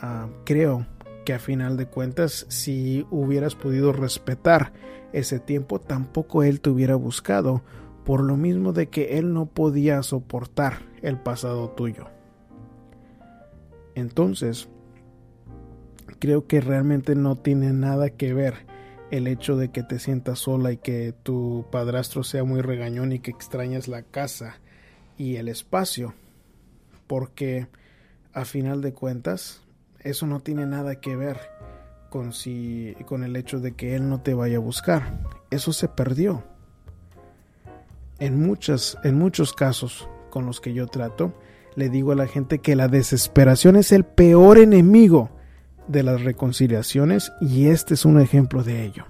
Ah, 0.00 0.28
creo 0.44 0.86
que 1.24 1.34
a 1.34 1.38
final 1.38 1.76
de 1.76 1.86
cuentas, 1.86 2.46
si 2.48 3.06
hubieras 3.10 3.54
podido 3.54 3.92
respetar 3.92 4.72
ese 5.12 5.40
tiempo, 5.40 5.80
tampoco 5.80 6.42
él 6.42 6.60
te 6.60 6.70
hubiera 6.70 6.94
buscado, 6.94 7.62
por 8.04 8.22
lo 8.22 8.36
mismo 8.36 8.72
de 8.72 8.88
que 8.88 9.18
él 9.18 9.32
no 9.32 9.46
podía 9.46 10.02
soportar 10.02 10.78
el 11.02 11.18
pasado 11.18 11.70
tuyo. 11.70 12.06
Entonces, 13.94 14.68
creo 16.18 16.46
que 16.46 16.60
realmente 16.60 17.14
no 17.14 17.36
tiene 17.36 17.72
nada 17.72 18.10
que 18.10 18.32
ver 18.32 18.66
el 19.10 19.26
hecho 19.26 19.56
de 19.56 19.70
que 19.70 19.82
te 19.82 19.98
sientas 19.98 20.40
sola 20.40 20.72
y 20.72 20.78
que 20.78 21.14
tu 21.22 21.66
padrastro 21.70 22.24
sea 22.24 22.44
muy 22.44 22.60
regañón 22.60 23.12
y 23.12 23.20
que 23.20 23.30
extrañas 23.30 23.88
la 23.88 24.02
casa 24.02 24.58
y 25.16 25.36
el 25.36 25.48
espacio, 25.48 26.14
porque 27.06 27.68
a 28.32 28.44
final 28.44 28.82
de 28.82 28.92
cuentas 28.92 29.62
eso 30.00 30.26
no 30.26 30.40
tiene 30.40 30.66
nada 30.66 31.00
que 31.00 31.16
ver 31.16 31.38
con 32.10 32.32
si 32.32 32.94
con 33.06 33.24
el 33.24 33.36
hecho 33.36 33.60
de 33.60 33.72
que 33.72 33.94
él 33.94 34.08
no 34.08 34.20
te 34.20 34.34
vaya 34.34 34.56
a 34.56 34.60
buscar. 34.60 35.20
Eso 35.50 35.72
se 35.72 35.88
perdió. 35.88 36.44
En 38.18 38.40
muchas 38.40 38.98
en 39.04 39.18
muchos 39.18 39.52
casos 39.52 40.08
con 40.30 40.46
los 40.46 40.60
que 40.60 40.72
yo 40.72 40.86
trato, 40.86 41.34
le 41.74 41.88
digo 41.90 42.12
a 42.12 42.16
la 42.16 42.26
gente 42.26 42.58
que 42.58 42.76
la 42.76 42.88
desesperación 42.88 43.76
es 43.76 43.92
el 43.92 44.04
peor 44.04 44.58
enemigo 44.58 45.30
de 45.88 46.02
las 46.02 46.22
reconciliaciones 46.22 47.32
y 47.40 47.68
este 47.68 47.94
es 47.94 48.04
un 48.04 48.20
ejemplo 48.20 48.62
de 48.62 48.84
ello. 48.84 49.04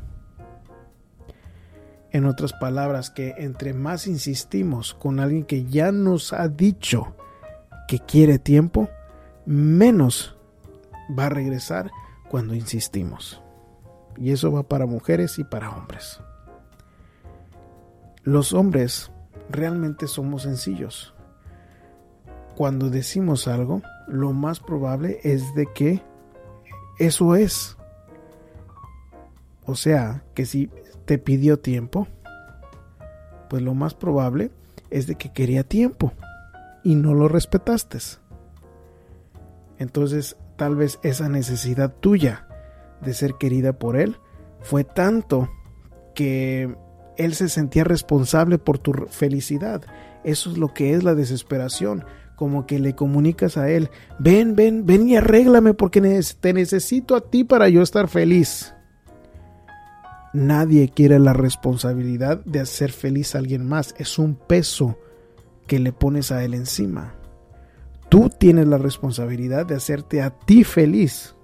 En 2.10 2.24
otras 2.24 2.52
palabras, 2.52 3.10
que 3.10 3.34
entre 3.38 3.74
más 3.74 4.06
insistimos 4.06 4.94
con 4.94 5.20
alguien 5.20 5.44
que 5.44 5.64
ya 5.64 5.92
nos 5.92 6.32
ha 6.32 6.48
dicho 6.48 7.14
que 7.88 7.98
quiere 7.98 8.38
tiempo, 8.38 8.88
menos 9.44 10.36
va 11.18 11.26
a 11.26 11.30
regresar 11.30 11.90
cuando 12.28 12.54
insistimos. 12.54 13.42
Y 14.16 14.32
eso 14.32 14.50
va 14.50 14.62
para 14.62 14.86
mujeres 14.86 15.38
y 15.38 15.44
para 15.44 15.70
hombres. 15.70 16.20
Los 18.22 18.54
hombres 18.54 19.10
realmente 19.50 20.06
somos 20.08 20.42
sencillos. 20.42 21.14
Cuando 22.56 22.88
decimos 22.88 23.46
algo, 23.46 23.82
lo 24.08 24.32
más 24.32 24.60
probable 24.60 25.20
es 25.22 25.54
de 25.54 25.66
que 25.74 26.02
eso 26.98 27.36
es. 27.36 27.76
O 29.64 29.74
sea, 29.74 30.24
que 30.34 30.46
si 30.46 30.70
te 31.04 31.18
pidió 31.18 31.58
tiempo, 31.58 32.06
pues 33.48 33.62
lo 33.62 33.74
más 33.74 33.94
probable 33.94 34.50
es 34.90 35.06
de 35.06 35.16
que 35.16 35.32
quería 35.32 35.64
tiempo 35.64 36.12
y 36.84 36.94
no 36.94 37.14
lo 37.14 37.28
respetaste. 37.28 37.98
Entonces, 39.78 40.36
tal 40.56 40.76
vez 40.76 40.98
esa 41.02 41.28
necesidad 41.28 41.94
tuya 42.00 42.46
de 43.02 43.12
ser 43.12 43.34
querida 43.34 43.72
por 43.72 43.96
él 43.96 44.16
fue 44.60 44.84
tanto 44.84 45.50
que 46.14 46.74
él 47.16 47.34
se 47.34 47.48
sentía 47.48 47.84
responsable 47.84 48.58
por 48.58 48.78
tu 48.78 48.92
felicidad. 49.10 49.82
Eso 50.24 50.50
es 50.50 50.58
lo 50.58 50.72
que 50.72 50.94
es 50.94 51.04
la 51.04 51.14
desesperación 51.14 52.04
como 52.36 52.66
que 52.66 52.78
le 52.78 52.94
comunicas 52.94 53.56
a 53.56 53.70
él, 53.70 53.90
ven, 54.18 54.54
ven, 54.54 54.86
ven 54.86 55.08
y 55.08 55.16
arréglame 55.16 55.74
porque 55.74 56.00
te 56.40 56.52
necesito 56.52 57.16
a 57.16 57.22
ti 57.22 57.44
para 57.44 57.68
yo 57.68 57.82
estar 57.82 58.08
feliz. 58.08 58.74
Nadie 60.32 60.90
quiere 60.90 61.18
la 61.18 61.32
responsabilidad 61.32 62.44
de 62.44 62.60
hacer 62.60 62.92
feliz 62.92 63.34
a 63.34 63.38
alguien 63.38 63.66
más. 63.66 63.94
Es 63.96 64.18
un 64.18 64.34
peso 64.34 64.98
que 65.66 65.78
le 65.78 65.92
pones 65.92 66.30
a 66.30 66.44
él 66.44 66.52
encima. 66.52 67.14
Tú 68.10 68.28
tienes 68.28 68.66
la 68.66 68.76
responsabilidad 68.76 69.64
de 69.64 69.76
hacerte 69.76 70.20
a 70.20 70.30
ti 70.30 70.62
feliz. 70.62 71.34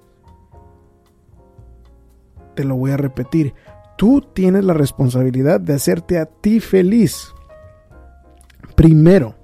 Te 2.55 2.65
lo 2.65 2.77
voy 2.77 2.91
a 2.91 2.97
repetir. 2.97 3.55
tú 3.97 4.21
tienes 4.21 4.65
la 4.65 4.75
responsabilidad 4.75 5.61
de 5.61 5.75
hacerte 5.75 6.19
a 6.19 6.27
ti 6.27 6.61
feliz. 6.61 7.33
Primero, 8.75 9.37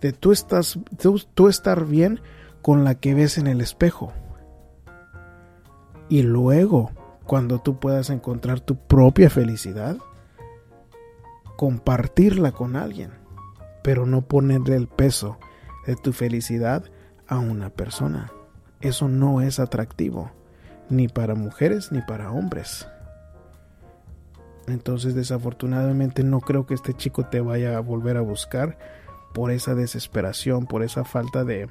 de 0.00 0.12
tú, 0.12 0.32
estás, 0.32 0.78
tú, 1.34 1.48
estar 1.48 1.86
bien 1.86 2.20
con 2.62 2.84
la 2.84 2.96
que 2.96 3.14
ves 3.14 3.38
en 3.38 3.46
el 3.46 3.60
espejo. 3.60 4.12
Y 6.08 6.22
luego, 6.22 6.90
cuando 7.24 7.60
tú 7.60 7.78
puedas 7.78 8.10
encontrar 8.10 8.60
tu 8.60 8.76
propia 8.76 9.30
felicidad, 9.30 9.96
compartirla 11.56 12.52
con 12.52 12.76
alguien, 12.76 13.12
pero 13.82 14.06
no 14.06 14.22
ponerle 14.22 14.76
el 14.76 14.88
peso 14.88 15.38
de 15.86 15.96
tu 15.96 16.12
felicidad 16.12 16.84
a 17.26 17.38
una 17.38 17.70
persona. 17.70 18.32
Eso 18.80 19.08
no 19.08 19.40
es 19.40 19.58
atractivo, 19.58 20.30
ni 20.88 21.08
para 21.08 21.34
mujeres 21.34 21.90
ni 21.90 22.02
para 22.02 22.30
hombres. 22.30 22.86
Entonces 24.68 25.14
desafortunadamente 25.14 26.24
no 26.24 26.40
creo 26.40 26.66
que 26.66 26.74
este 26.74 26.94
chico 26.94 27.26
te 27.26 27.40
vaya 27.40 27.76
a 27.76 27.80
volver 27.80 28.16
a 28.16 28.20
buscar 28.22 28.76
por 29.34 29.50
esa 29.50 29.74
desesperación, 29.74 30.66
por 30.66 30.82
esa 30.82 31.04
falta 31.04 31.44
de, 31.44 31.68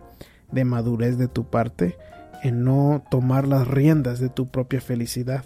de 0.52 0.66
madurez 0.66 1.18
de 1.18 1.28
tu 1.28 1.50
parte 1.50 1.98
en 2.44 2.64
no 2.64 3.04
tomar 3.10 3.48
las 3.48 3.68
riendas 3.68 4.20
de 4.20 4.30
tu 4.30 4.50
propia 4.50 4.82
felicidad. 4.82 5.46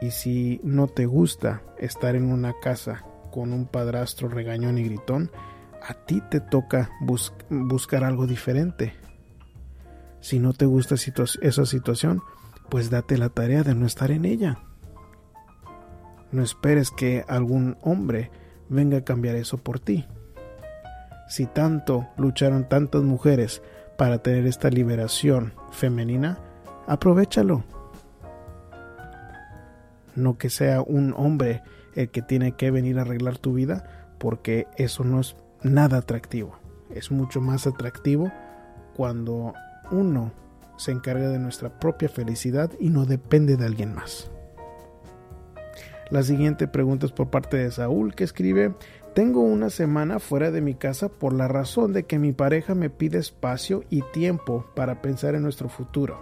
Y 0.00 0.12
si 0.12 0.60
no 0.62 0.86
te 0.86 1.06
gusta 1.06 1.62
estar 1.78 2.14
en 2.14 2.30
una 2.30 2.54
casa 2.60 3.04
con 3.32 3.52
un 3.52 3.66
padrastro 3.66 4.28
regañón 4.28 4.78
y 4.78 4.84
gritón, 4.84 5.30
a 5.82 5.94
ti 5.94 6.22
te 6.30 6.40
toca 6.40 6.90
buscar 7.00 8.04
algo 8.04 8.26
diferente. 8.26 8.94
Si 10.20 10.38
no 10.38 10.52
te 10.52 10.66
gusta 10.66 10.94
esa 10.94 11.66
situación, 11.66 12.22
pues 12.68 12.90
date 12.90 13.18
la 13.18 13.28
tarea 13.28 13.62
de 13.62 13.74
no 13.74 13.86
estar 13.86 14.10
en 14.10 14.24
ella. 14.24 14.58
No 16.30 16.42
esperes 16.42 16.90
que 16.90 17.24
algún 17.28 17.78
hombre 17.82 18.30
venga 18.68 18.98
a 18.98 19.04
cambiar 19.04 19.36
eso 19.36 19.58
por 19.58 19.80
ti. 19.80 20.06
Si 21.28 21.46
tanto 21.46 22.08
lucharon 22.16 22.68
tantas 22.68 23.02
mujeres 23.02 23.62
para 23.96 24.18
tener 24.18 24.46
esta 24.46 24.70
liberación 24.70 25.52
femenina, 25.70 26.38
aprovechalo. 26.86 27.64
No 30.14 30.38
que 30.38 30.50
sea 30.50 30.80
un 30.82 31.14
hombre 31.16 31.62
el 31.94 32.10
que 32.10 32.22
tiene 32.22 32.52
que 32.52 32.70
venir 32.70 32.98
a 32.98 33.02
arreglar 33.02 33.38
tu 33.38 33.52
vida, 33.52 34.08
porque 34.18 34.66
eso 34.76 35.04
no 35.04 35.20
es 35.20 35.36
nada 35.62 35.98
atractivo. 35.98 36.58
Es 36.90 37.10
mucho 37.10 37.40
más 37.40 37.66
atractivo 37.66 38.32
cuando 38.96 39.52
uno 39.90 40.32
se 40.76 40.92
encarga 40.92 41.28
de 41.28 41.38
nuestra 41.38 41.78
propia 41.78 42.08
felicidad 42.08 42.70
y 42.80 42.90
no 42.90 43.04
depende 43.04 43.56
de 43.56 43.66
alguien 43.66 43.94
más. 43.94 44.30
La 46.10 46.22
siguiente 46.22 46.66
pregunta 46.68 47.04
es 47.04 47.12
por 47.12 47.28
parte 47.28 47.58
de 47.58 47.70
Saúl 47.70 48.14
que 48.14 48.24
escribe, 48.24 48.74
tengo 49.14 49.42
una 49.42 49.68
semana 49.68 50.20
fuera 50.20 50.50
de 50.50 50.62
mi 50.62 50.74
casa 50.74 51.10
por 51.10 51.34
la 51.34 51.48
razón 51.48 51.92
de 51.92 52.04
que 52.04 52.18
mi 52.18 52.32
pareja 52.32 52.74
me 52.74 52.88
pide 52.88 53.18
espacio 53.18 53.84
y 53.90 54.00
tiempo 54.12 54.64
para 54.74 55.02
pensar 55.02 55.34
en 55.34 55.42
nuestro 55.42 55.68
futuro. 55.68 56.18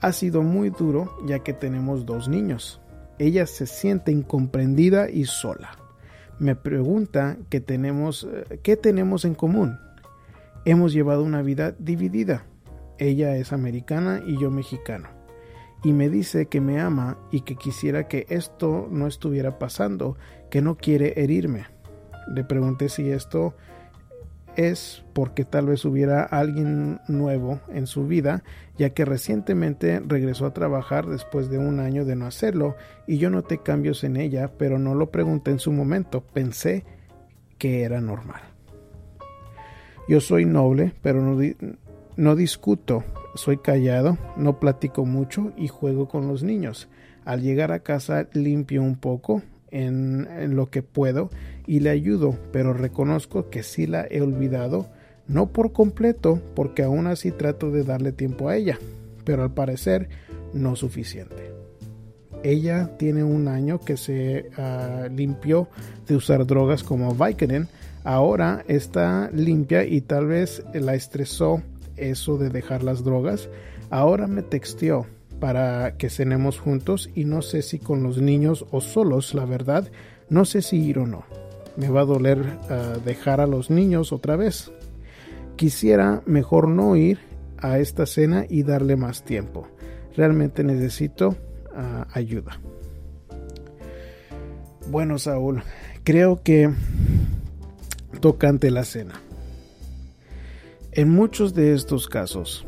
Ha 0.00 0.12
sido 0.12 0.42
muy 0.42 0.70
duro 0.70 1.16
ya 1.26 1.40
que 1.40 1.52
tenemos 1.52 2.06
dos 2.06 2.28
niños. 2.28 2.80
Ella 3.18 3.46
se 3.46 3.66
siente 3.66 4.12
incomprendida 4.12 5.10
y 5.10 5.24
sola. 5.24 5.76
Me 6.38 6.54
pregunta 6.54 7.38
qué 7.48 7.60
tenemos, 7.60 8.28
eh, 8.32 8.60
qué 8.62 8.76
tenemos 8.76 9.24
en 9.24 9.34
común. 9.34 9.80
Hemos 10.64 10.92
llevado 10.92 11.24
una 11.24 11.42
vida 11.42 11.74
dividida. 11.76 12.44
Ella 12.98 13.36
es 13.36 13.52
americana 13.52 14.22
y 14.24 14.38
yo 14.38 14.52
mexicano 14.52 15.17
y 15.82 15.92
me 15.92 16.08
dice 16.08 16.46
que 16.46 16.60
me 16.60 16.80
ama 16.80 17.18
y 17.30 17.42
que 17.42 17.56
quisiera 17.56 18.08
que 18.08 18.26
esto 18.28 18.88
no 18.90 19.06
estuviera 19.06 19.58
pasando, 19.58 20.16
que 20.50 20.62
no 20.62 20.76
quiere 20.76 21.14
herirme. 21.22 21.66
Le 22.34 22.44
pregunté 22.44 22.88
si 22.88 23.10
esto 23.10 23.54
es 24.56 25.04
porque 25.12 25.44
tal 25.44 25.66
vez 25.66 25.84
hubiera 25.84 26.24
alguien 26.24 27.00
nuevo 27.06 27.60
en 27.68 27.86
su 27.86 28.08
vida, 28.08 28.42
ya 28.76 28.90
que 28.90 29.04
recientemente 29.04 30.02
regresó 30.04 30.46
a 30.46 30.52
trabajar 30.52 31.06
después 31.06 31.48
de 31.48 31.58
un 31.58 31.78
año 31.78 32.04
de 32.04 32.16
no 32.16 32.26
hacerlo 32.26 32.74
y 33.06 33.18
yo 33.18 33.30
noté 33.30 33.58
cambios 33.58 34.02
en 34.02 34.16
ella, 34.16 34.50
pero 34.58 34.80
no 34.80 34.96
lo 34.96 35.12
pregunté 35.12 35.52
en 35.52 35.60
su 35.60 35.70
momento, 35.70 36.22
pensé 36.22 36.84
que 37.56 37.82
era 37.82 38.00
normal. 38.00 38.40
Yo 40.08 40.20
soy 40.20 40.44
noble, 40.44 40.92
pero 41.02 41.22
no, 41.22 41.38
no 42.18 42.34
discuto 42.34 43.04
soy 43.36 43.58
callado, 43.58 44.18
no 44.36 44.58
platico 44.58 45.06
mucho 45.06 45.52
y 45.56 45.68
juego 45.68 46.08
con 46.08 46.26
los 46.26 46.42
niños. 46.42 46.88
Al 47.24 47.42
llegar 47.42 47.70
a 47.70 47.80
casa 47.80 48.26
limpio 48.32 48.82
un 48.82 48.96
poco 48.96 49.42
en, 49.70 50.56
lo 50.56 50.68
que 50.68 50.82
puedo 50.82 51.30
y 51.66 51.80
le 51.80 51.90
ayudo, 51.90 52.36
pero 52.52 52.72
reconozco 52.72 53.50
que 53.50 53.62
sí 53.62 53.86
la 53.86 54.04
he 54.10 54.20
olvidado, 54.20 54.88
no 55.28 55.52
por 55.52 55.72
completo, 55.72 56.42
porque 56.56 56.82
aún 56.82 57.06
así 57.06 57.30
trato 57.30 57.70
de 57.70 57.84
darle 57.84 58.10
tiempo 58.10 58.48
a 58.48 58.56
ella, 58.56 58.78
pero 59.24 59.44
al 59.44 59.54
parecer 59.54 60.08
no 60.52 60.74
suficiente. 60.74 61.52
Ella 62.42 62.96
tiene 62.98 63.22
un 63.22 63.46
año 63.46 63.78
que 63.78 63.96
se 63.96 64.50
ah, 64.56 65.06
limpió 65.14 65.68
de 66.08 66.16
usar 66.16 66.46
drogas 66.46 66.82
como 66.82 67.14
Vicodin, 67.14 67.68
ahora 68.02 68.64
está 68.66 69.30
limpia 69.32 69.84
y 69.84 70.00
tal 70.00 70.26
vez 70.26 70.64
la 70.72 70.94
estresó 70.94 71.62
eso 71.98 72.38
de 72.38 72.50
dejar 72.50 72.82
las 72.82 73.04
drogas. 73.04 73.48
Ahora 73.90 74.26
me 74.26 74.42
texteó 74.42 75.06
para 75.40 75.96
que 75.96 76.10
cenemos 76.10 76.58
juntos 76.58 77.10
y 77.14 77.24
no 77.24 77.42
sé 77.42 77.62
si 77.62 77.78
con 77.78 78.02
los 78.02 78.20
niños 78.20 78.66
o 78.70 78.80
solos, 78.80 79.34
la 79.34 79.44
verdad, 79.44 79.90
no 80.28 80.44
sé 80.44 80.62
si 80.62 80.78
ir 80.78 80.98
o 80.98 81.06
no. 81.06 81.24
Me 81.76 81.88
va 81.88 82.00
a 82.00 82.06
doler 82.06 82.44
ah, 82.68 82.96
dejar 83.04 83.40
a 83.40 83.46
los 83.46 83.70
niños 83.70 84.12
otra 84.12 84.36
vez. 84.36 84.72
Quisiera 85.56 86.22
mejor 86.26 86.68
no 86.68 86.96
ir 86.96 87.18
a 87.56 87.78
esta 87.78 88.06
cena 88.06 88.46
y 88.48 88.62
darle 88.62 88.96
más 88.96 89.24
tiempo. 89.24 89.68
Realmente 90.16 90.64
necesito 90.64 91.36
ah, 91.74 92.06
ayuda. 92.12 92.60
Bueno, 94.90 95.18
Saúl, 95.18 95.62
creo 96.02 96.42
que 96.42 96.70
tocante 98.20 98.70
la 98.70 98.84
cena. 98.84 99.20
En 100.98 101.10
muchos 101.10 101.54
de 101.54 101.74
estos 101.74 102.08
casos, 102.08 102.66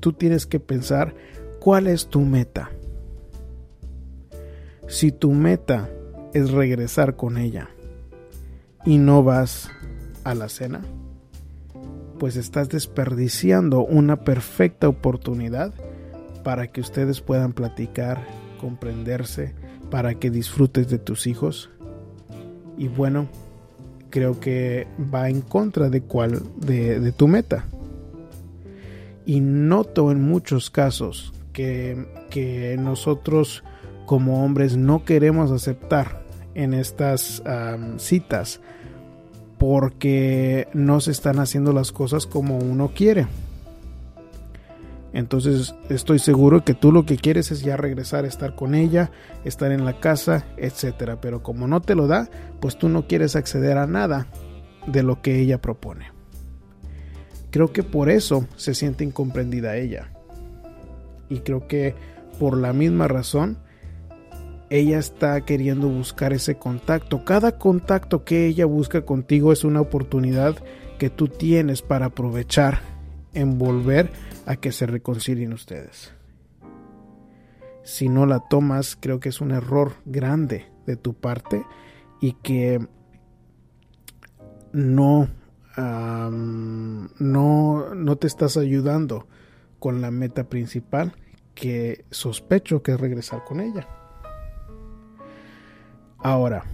tú 0.00 0.12
tienes 0.12 0.46
que 0.46 0.58
pensar 0.58 1.14
cuál 1.60 1.86
es 1.86 2.08
tu 2.08 2.22
meta. 2.22 2.72
Si 4.88 5.12
tu 5.12 5.30
meta 5.30 5.88
es 6.34 6.50
regresar 6.50 7.14
con 7.14 7.38
ella 7.38 7.70
y 8.84 8.98
no 8.98 9.22
vas 9.22 9.70
a 10.24 10.34
la 10.34 10.48
cena, 10.48 10.80
pues 12.18 12.34
estás 12.34 12.68
desperdiciando 12.68 13.84
una 13.84 14.24
perfecta 14.24 14.88
oportunidad 14.88 15.72
para 16.42 16.66
que 16.66 16.80
ustedes 16.80 17.20
puedan 17.20 17.52
platicar, 17.52 18.26
comprenderse, 18.60 19.54
para 19.88 20.16
que 20.16 20.32
disfrutes 20.32 20.88
de 20.88 20.98
tus 20.98 21.28
hijos. 21.28 21.70
Y 22.76 22.88
bueno, 22.88 23.28
creo 24.10 24.40
que 24.40 24.86
va 25.12 25.28
en 25.28 25.40
contra 25.40 25.88
de 25.88 26.02
cuál 26.02 26.42
de, 26.56 27.12
tu 27.12 27.28
meta. 27.28 27.64
Y 29.24 29.40
noto 29.40 30.10
en 30.10 30.22
muchos 30.22 30.70
casos 30.70 31.32
que, 31.52 32.06
que 32.30 32.76
nosotros 32.78 33.62
como 34.06 34.44
hombres 34.44 34.76
no 34.76 35.04
queremos 35.04 35.52
aceptar 35.52 36.24
en 36.54 36.74
estas 36.74 37.42
citas 37.98 38.60
porque 39.58 40.68
no 40.72 41.00
se 41.00 41.10
están 41.10 41.38
haciendo 41.38 41.72
las 41.72 41.92
cosas 41.92 42.26
como 42.26 42.58
uno 42.58 42.92
quiere. 42.94 43.26
Entonces 45.12 45.74
estoy 45.88 46.18
seguro 46.18 46.64
que 46.64 46.74
tú 46.74 46.92
lo 46.92 47.04
que 47.04 47.16
quieres 47.16 47.50
es 47.50 47.62
ya 47.62 47.76
regresar 47.76 48.24
a 48.24 48.28
estar 48.28 48.54
con 48.54 48.74
ella, 48.74 49.10
estar 49.44 49.72
en 49.72 49.84
la 49.84 49.98
casa, 49.98 50.46
etcétera. 50.56 51.20
Pero 51.20 51.42
como 51.42 51.66
no 51.66 51.80
te 51.80 51.94
lo 51.94 52.06
da, 52.06 52.28
pues 52.60 52.78
tú 52.78 52.88
no 52.88 53.06
quieres 53.06 53.34
acceder 53.34 53.76
a 53.78 53.86
nada 53.86 54.28
de 54.86 55.02
lo 55.02 55.20
que 55.20 55.40
ella 55.40 55.60
propone. 55.60 56.12
Creo 57.50 57.72
que 57.72 57.82
por 57.82 58.08
eso 58.08 58.46
se 58.56 58.74
siente 58.74 59.02
incomprendida 59.02 59.76
ella. 59.76 60.12
Y 61.28 61.40
creo 61.40 61.66
que 61.66 61.94
por 62.38 62.56
la 62.56 62.72
misma 62.72 63.08
razón, 63.08 63.58
ella 64.70 64.98
está 64.98 65.40
queriendo 65.40 65.88
buscar 65.88 66.32
ese 66.32 66.54
contacto. 66.54 67.24
Cada 67.24 67.58
contacto 67.58 68.24
que 68.24 68.46
ella 68.46 68.66
busca 68.66 69.04
contigo 69.04 69.52
es 69.52 69.64
una 69.64 69.80
oportunidad 69.80 70.56
que 70.98 71.10
tú 71.10 71.26
tienes 71.26 71.82
para 71.82 72.06
aprovechar 72.06 72.89
en 73.34 73.58
volver 73.58 74.10
a 74.46 74.56
que 74.56 74.72
se 74.72 74.86
reconcilien 74.86 75.52
ustedes. 75.52 76.12
Si 77.82 78.08
no 78.08 78.26
la 78.26 78.40
tomas, 78.40 78.96
creo 79.00 79.20
que 79.20 79.30
es 79.30 79.40
un 79.40 79.50
error 79.50 79.94
grande 80.04 80.66
de 80.86 80.96
tu 80.96 81.14
parte 81.14 81.64
y 82.20 82.34
que 82.34 82.86
no, 84.72 85.28
no, 85.76 87.94
no 87.94 88.16
te 88.16 88.26
estás 88.26 88.56
ayudando 88.56 89.26
con 89.78 90.00
la 90.00 90.10
meta 90.10 90.44
principal 90.44 91.12
que 91.54 92.04
sospecho 92.10 92.82
que 92.82 92.92
es 92.92 93.00
regresar 93.00 93.44
con 93.44 93.60
ella. 93.60 93.88
Ahora, 96.18 96.64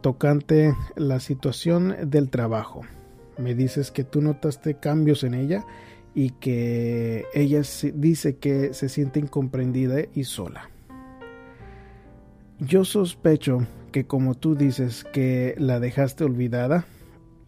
tocante 0.00 0.74
la 0.96 1.20
situación 1.20 2.10
del 2.10 2.30
trabajo. 2.30 2.82
Me 3.38 3.54
dices 3.54 3.90
que 3.90 4.04
tú 4.04 4.20
notaste 4.20 4.74
cambios 4.74 5.24
en 5.24 5.34
ella 5.34 5.64
y 6.14 6.30
que 6.30 7.26
ella 7.32 7.62
dice 7.94 8.36
que 8.36 8.74
se 8.74 8.88
siente 8.88 9.20
incomprendida 9.20 10.00
y 10.14 10.24
sola. 10.24 10.70
Yo 12.58 12.84
sospecho 12.84 13.66
que 13.92 14.06
como 14.06 14.34
tú 14.34 14.56
dices 14.56 15.04
que 15.04 15.54
la 15.58 15.78
dejaste 15.78 16.24
olvidada 16.24 16.86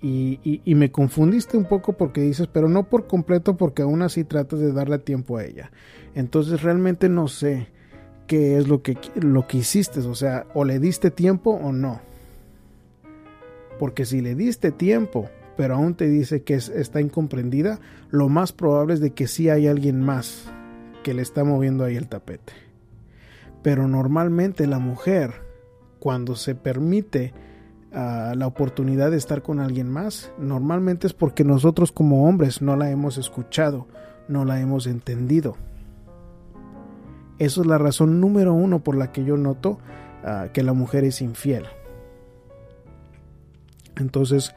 y, 0.01 0.39
y, 0.65 0.75
me 0.77 0.91
confundiste 0.91 1.59
un 1.59 1.67
poco 1.67 1.93
porque 1.93 2.23
dices, 2.23 2.47
pero 2.47 2.69
no 2.69 2.89
por 2.89 3.07
completo 3.07 3.59
porque 3.59 3.83
aún 3.83 4.01
así 4.01 4.25
tratas 4.25 4.61
de 4.61 4.73
darle 4.73 4.99
tiempo 4.99 5.37
a 5.37 5.45
ella. 5.45 5.71
Entonces 6.15 6.63
realmente 6.63 7.11
no 7.11 7.29
sé 7.29 7.69
qué 8.27 8.57
es 8.57 8.67
lo 8.69 8.83
que, 8.83 8.97
lo 9.17 9.47
que 9.47 9.59
hiciste, 9.59 10.01
o 10.01 10.15
sea, 10.15 10.47
o 10.55 10.65
le 10.65 10.79
diste 10.79 11.11
tiempo 11.11 11.51
o 11.51 11.73
no. 11.73 12.01
Porque 13.79 14.05
si 14.05 14.21
le 14.21 14.35
diste 14.35 14.71
tiempo, 14.71 15.29
pero 15.57 15.75
aún 15.75 15.95
te 15.95 16.09
dice 16.09 16.43
que 16.43 16.55
está 16.55 17.01
incomprendida, 17.01 17.81
lo 18.11 18.29
más 18.29 18.53
probable 18.53 18.95
es 18.95 19.01
de 19.01 19.13
que 19.13 19.27
sí 19.27 19.49
hay 19.49 19.67
alguien 19.67 20.01
más 20.03 20.51
que 21.03 21.15
le 21.15 21.23
está 21.23 21.45
moviendo 21.45 21.85
ahí 21.85 21.97
el 21.97 22.09
tapete. 22.09 22.53
Pero 23.63 23.89
normalmente 23.89 24.67
la 24.67 24.79
mujer, 24.79 25.43
cuando 25.99 26.37
se 26.37 26.55
permite 26.55 27.35
ah, 27.93 28.35
la 28.37 28.47
oportunidad 28.47 29.11
de 29.11 29.19
estar 29.19 29.43
con 29.43 29.61
alguien 29.61 29.91
más, 29.91 30.33
normalmente 30.39 31.07
es 31.07 31.13
porque 31.13 31.45
nosotros 31.45 31.93
como 31.93 32.29
hombres 32.29 32.63
no 32.63 32.77
la 32.77 32.91
hemos 32.91 33.19
escuchado, 33.19 33.87
no 34.29 34.45
la 34.45 34.61
hemos 34.61 34.87
entendido. 34.87 35.57
Eso 37.39 37.63
es 37.63 37.67
la 37.67 37.79
razón 37.79 38.21
número 38.21 38.53
uno 38.53 38.81
por 38.81 38.97
la 38.97 39.13
que 39.13 39.25
yo 39.25 39.37
noto 39.37 39.79
ah, 40.25 40.49
que 40.53 40.63
la 40.63 40.73
mujer 40.73 41.05
es 41.05 41.21
infiel. 41.21 41.65
Entonces, 43.97 44.55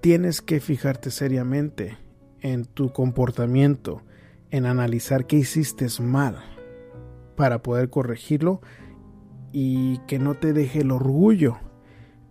tienes 0.00 0.40
que 0.42 0.60
fijarte 0.60 1.10
seriamente 1.10 1.98
en 2.40 2.64
tu 2.64 2.92
comportamiento, 2.92 4.02
en 4.50 4.66
analizar 4.66 5.26
qué 5.26 5.36
hiciste 5.36 5.86
mal 6.00 6.36
para 7.36 7.62
poder 7.62 7.90
corregirlo 7.90 8.60
y 9.52 9.98
que 10.06 10.18
no 10.18 10.34
te 10.34 10.52
deje 10.52 10.80
el 10.80 10.90
orgullo 10.90 11.58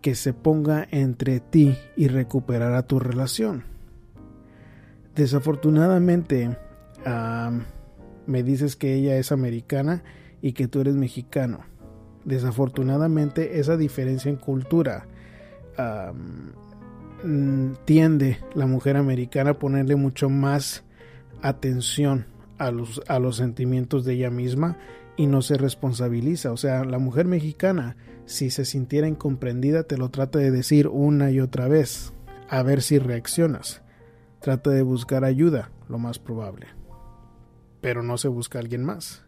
que 0.01 0.15
se 0.15 0.34
ponga 0.34 0.88
entre 0.91 1.39
ti 1.39 1.77
y 1.95 2.08
recuperar 2.08 2.73
a 2.73 2.88
tu 2.88 2.99
relación. 2.99 3.63
Desafortunadamente, 5.15 6.58
me 8.25 8.43
dices 8.43 8.75
que 8.75 8.95
ella 8.95 9.17
es 9.17 9.32
americana 9.32 10.03
y 10.41 10.53
que 10.53 10.67
tú 10.67 10.82
eres 10.82 10.95
mexicano. 10.95 11.60
Desafortunadamente 12.25 13.60
esa 13.60 13.77
diferencia 13.77 14.29
en 14.29 14.38
cultura 14.38 15.08
tiende 17.86 18.39
la 18.55 18.65
mujer 18.65 18.97
americana 18.97 19.51
a 19.51 19.60
ponerle 19.60 19.95
mucho 19.95 20.29
más 20.29 20.84
atención 21.41 22.27
a 22.58 22.71
los, 22.71 23.01
a 23.08 23.19
los 23.19 23.38
sentimientos 23.38 24.05
de 24.05 24.13
ella 24.13 24.29
misma 24.29 24.77
y 25.15 25.27
no 25.27 25.41
se 25.41 25.58
responsabiliza. 25.58 26.51
O 26.51 26.58
sea, 26.58 26.84
la 26.86 26.99
mujer 26.99 27.25
mexicana, 27.25 27.97
si 28.25 28.49
se 28.49 28.65
sintiera 28.65 29.08
incomprendida, 29.08 29.84
te 29.84 29.97
lo 29.97 30.10
trata 30.10 30.39
de 30.39 30.51
decir 30.51 30.88
una 30.88 31.32
y 31.32 31.39
otra 31.39 31.67
vez, 31.67 32.13
a 32.49 32.63
ver 32.63 32.82
si 32.82 32.99
reaccionas. 32.99 33.82
Trata 34.41 34.69
de 34.69 34.82
buscar 34.82 35.25
ayuda, 35.25 35.71
lo 35.88 35.97
más 35.97 36.19
probable 36.19 36.79
pero 37.82 38.03
no 38.03 38.17
se 38.17 38.27
busca 38.27 38.60
a 38.60 38.62
alguien 38.62 38.84
más. 38.84 39.23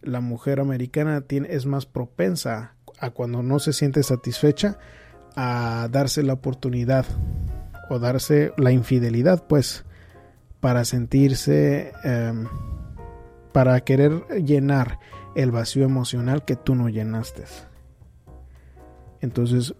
La 0.00 0.20
mujer 0.20 0.60
americana 0.60 1.24
es 1.28 1.66
más 1.66 1.86
propensa 1.86 2.74
a 3.00 3.10
cuando 3.10 3.42
no 3.42 3.58
se 3.58 3.72
siente 3.72 4.02
satisfecha 4.02 4.78
a 5.40 5.86
darse 5.88 6.24
la 6.24 6.32
oportunidad 6.32 7.06
o 7.88 8.00
darse 8.00 8.52
la 8.56 8.72
infidelidad, 8.72 9.46
pues, 9.46 9.84
para 10.58 10.84
sentirse, 10.84 11.92
em, 12.02 12.48
para 13.52 13.78
querer 13.82 14.24
llenar 14.44 14.98
el 15.36 15.52
vacío 15.52 15.84
emocional 15.84 16.44
que 16.44 16.56
tú 16.56 16.74
no 16.74 16.88
llenaste. 16.88 17.44
Entonces, 19.20 19.76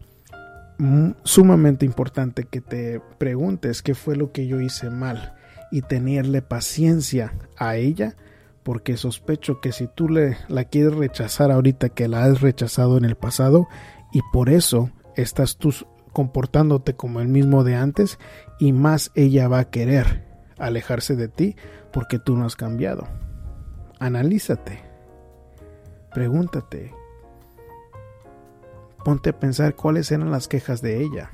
sumamente 1.25 1.85
importante 1.85 2.45
que 2.45 2.61
te 2.61 3.01
preguntes 3.19 3.83
qué 3.83 3.97
fue 3.97 4.15
lo 4.15 4.31
que 4.31 4.47
yo 4.47 4.61
hice 4.61 4.91
mal 4.91 5.35
y 5.73 5.83
tenerle 5.83 6.41
paciencia 6.41 7.35
a 7.57 7.75
ella 7.75 8.15
porque 8.63 8.97
sospecho 8.97 9.61
que 9.61 9.73
si 9.73 9.89
tú 9.89 10.09
le 10.09 10.37
la 10.47 10.63
quieres 10.67 10.95
rechazar 10.95 11.51
ahorita 11.51 11.89
que 11.89 12.07
la 12.07 12.23
has 12.27 12.43
rechazado 12.43 12.97
en 12.97 13.05
el 13.05 13.17
pasado 13.17 13.67
y 14.13 14.21
por 14.33 14.51
eso 14.51 14.93
estás 15.23 15.57
tú 15.57 15.75
comportándote 16.13 16.95
como 16.95 17.21
el 17.21 17.29
mismo 17.29 17.65
de 17.65 17.77
antes 17.77 18.19
y 18.59 18.73
más 18.73 19.11
ella 19.15 19.49
va 19.49 19.61
a 19.61 19.71
querer 19.71 20.25
alejarse 20.59 21.17
de 21.17 21.29
ti 21.29 21.57
porque 21.93 22.19
tú 22.19 22.37
no 22.37 22.47
has 22.47 22.57
cambiado. 22.57 23.07
Analízate. 23.99 24.81
Pregúntate. 26.13 26.93
Ponte 29.05 29.31
a 29.31 29.39
pensar 29.39 29.75
cuáles 29.75 30.11
eran 30.11 30.31
las 30.31 30.49
quejas 30.49 30.83
de 30.83 31.03
ella. 31.03 31.31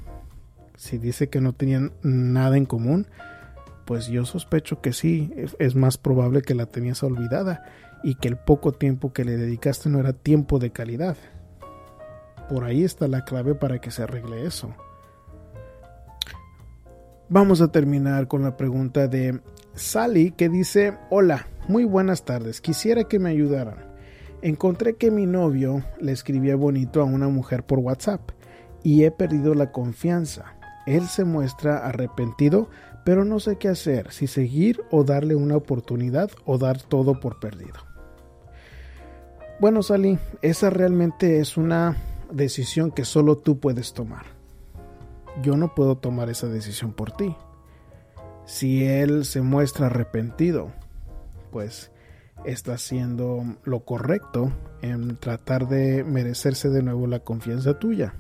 Si 0.77 0.99
dice 0.99 1.29
que 1.29 1.41
no 1.41 1.53
tenían 1.53 1.93
nada 2.03 2.57
en 2.57 2.67
común, 2.67 3.07
pues 3.85 4.07
yo 4.07 4.25
sospecho 4.25 4.81
que 4.81 4.93
sí, 4.93 5.33
es 5.59 5.75
más 5.75 5.99
probable 5.99 6.43
que 6.43 6.55
la 6.55 6.67
tenías 6.67 7.03
olvidada 7.03 7.65
y 8.03 8.17
que 8.17 8.29
el 8.29 8.37
poco 8.37 8.73
tiempo 8.73 9.13
que 9.13 9.25
le 9.25 9.37
dedicaste 9.37 9.89
no 9.89 9.99
era 9.99 10.13
tiempo 10.13 10.59
de 10.59 10.71
calidad. 10.71 11.17
Por 12.49 12.65
ahí 12.65 12.85
está 12.85 13.09
la 13.09 13.25
clave 13.25 13.55
para 13.55 13.81
que 13.81 13.91
se 13.91 14.03
arregle 14.03 14.47
eso. 14.47 14.75
Vamos 17.29 17.63
a 17.63 17.69
terminar 17.69 18.29
con 18.29 18.43
la 18.43 18.57
pregunta 18.57 19.09
de 19.09 19.41
Sally 19.75 20.33
que 20.33 20.49
dice, 20.49 20.99
hola, 21.11 21.49
muy 21.69 21.85
buenas 21.85 22.25
tardes, 22.25 22.61
quisiera 22.61 23.05
que 23.05 23.19
me 23.19 23.31
ayudaran. 23.31 23.95
Encontré 24.43 24.97
que 24.97 25.11
mi 25.11 25.25
novio 25.25 25.83
le 26.01 26.13
escribía 26.13 26.55
bonito 26.55 27.01
a 27.01 27.05
una 27.05 27.29
mujer 27.29 27.65
por 27.65 27.79
WhatsApp 27.79 28.31
y 28.83 29.05
he 29.05 29.11
perdido 29.11 29.55
la 29.55 29.73
confianza. 29.73 30.55
Él 30.87 31.09
se 31.09 31.25
muestra 31.25 31.79
arrepentido, 31.79 32.69
pero 33.07 33.25
no 33.25 33.41
sé 33.41 33.57
qué 33.57 33.69
hacer, 33.69 34.13
si 34.13 34.27
seguir 34.27 34.83
o 34.91 35.03
darle 35.03 35.35
una 35.35 35.57
oportunidad 35.57 36.31
o 36.45 36.59
dar 36.59 36.83
todo 36.83 37.21
por 37.21 37.41
perdido. 37.41 37.81
Bueno, 39.61 39.83
Sally, 39.83 40.19
esa 40.43 40.69
realmente 40.69 41.39
es 41.41 41.57
una 41.57 41.97
decisión 42.35 42.91
que 42.91 43.05
solo 43.05 43.39
tú 43.39 43.59
puedes 43.59 43.95
tomar. 43.95 44.27
Yo 45.43 45.57
no 45.57 45.75
puedo 45.75 45.97
tomar 45.97 46.31
esa 46.31 46.47
decisión 46.47 46.93
por 46.93 47.13
ti. 47.13 47.35
Si 48.45 48.85
él 48.85 49.25
se 49.25 49.41
muestra 49.41 49.87
arrepentido, 49.87 50.73
pues 51.51 51.91
está 52.45 52.75
haciendo 52.75 53.43
lo 53.65 53.85
correcto 53.85 54.53
en 54.83 55.17
tratar 55.17 55.69
de 55.69 56.05
merecerse 56.05 56.69
de 56.69 56.83
nuevo 56.83 57.07
la 57.07 57.21
confianza 57.21 57.79
tuya. 57.79 58.15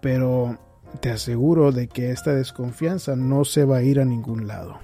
Pero 0.00 0.58
te 1.00 1.10
aseguro 1.10 1.72
de 1.72 1.88
que 1.88 2.10
esta 2.10 2.34
desconfianza 2.34 3.14
no 3.16 3.44
se 3.44 3.64
va 3.64 3.78
a 3.78 3.82
ir 3.82 4.00
a 4.00 4.04
ningún 4.04 4.46
lado. 4.46 4.78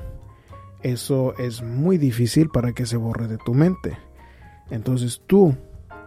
Eso 0.83 1.37
es 1.38 1.62
muy 1.62 1.99
difícil 1.99 2.51
para 2.51 2.73
que 2.73 2.87
se 2.87 2.97
borre 2.97 3.27
de 3.27 3.38
tu 3.38 3.55
mente. 3.55 3.99
Entonces 4.71 5.23
tú, 5.27 5.57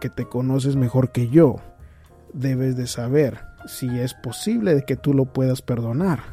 que 0.02 0.10
te 0.10 0.26
conoces 0.26 0.74
mejor 0.74 1.12
que 1.12 1.28
yo, 1.28 1.60
debes 2.32 2.76
de 2.76 2.88
saber 2.88 3.38
si 3.66 4.00
es 4.00 4.14
posible 4.14 4.84
que 4.84 4.96
tú 4.96 5.14
lo 5.14 5.26
puedas 5.26 5.62
perdonar. 5.62 6.24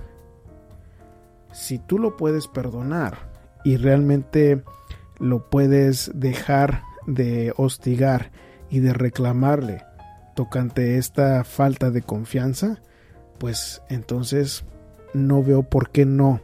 Si 1.54 1.78
tú 1.78 2.00
lo 2.00 2.18
puedes 2.18 2.48
perdonar 2.48 3.30
y 3.64 3.78
realmente 3.78 4.64
lo 5.20 5.52
puedes 5.52 6.10
dejar 6.16 6.82
de 7.06 7.54
hostigar 7.58 8.32
y 8.72 8.80
de 8.80 8.92
reclamarle 8.92 9.86
tocante 10.36 10.98
esta 10.98 11.44
falta 11.44 11.92
de 11.92 12.02
confianza, 12.02 12.82
pues 13.38 13.84
entonces 13.88 14.66
no 15.14 15.44
veo 15.44 15.62
por 15.62 15.92
qué 15.92 16.08
no 16.08 16.42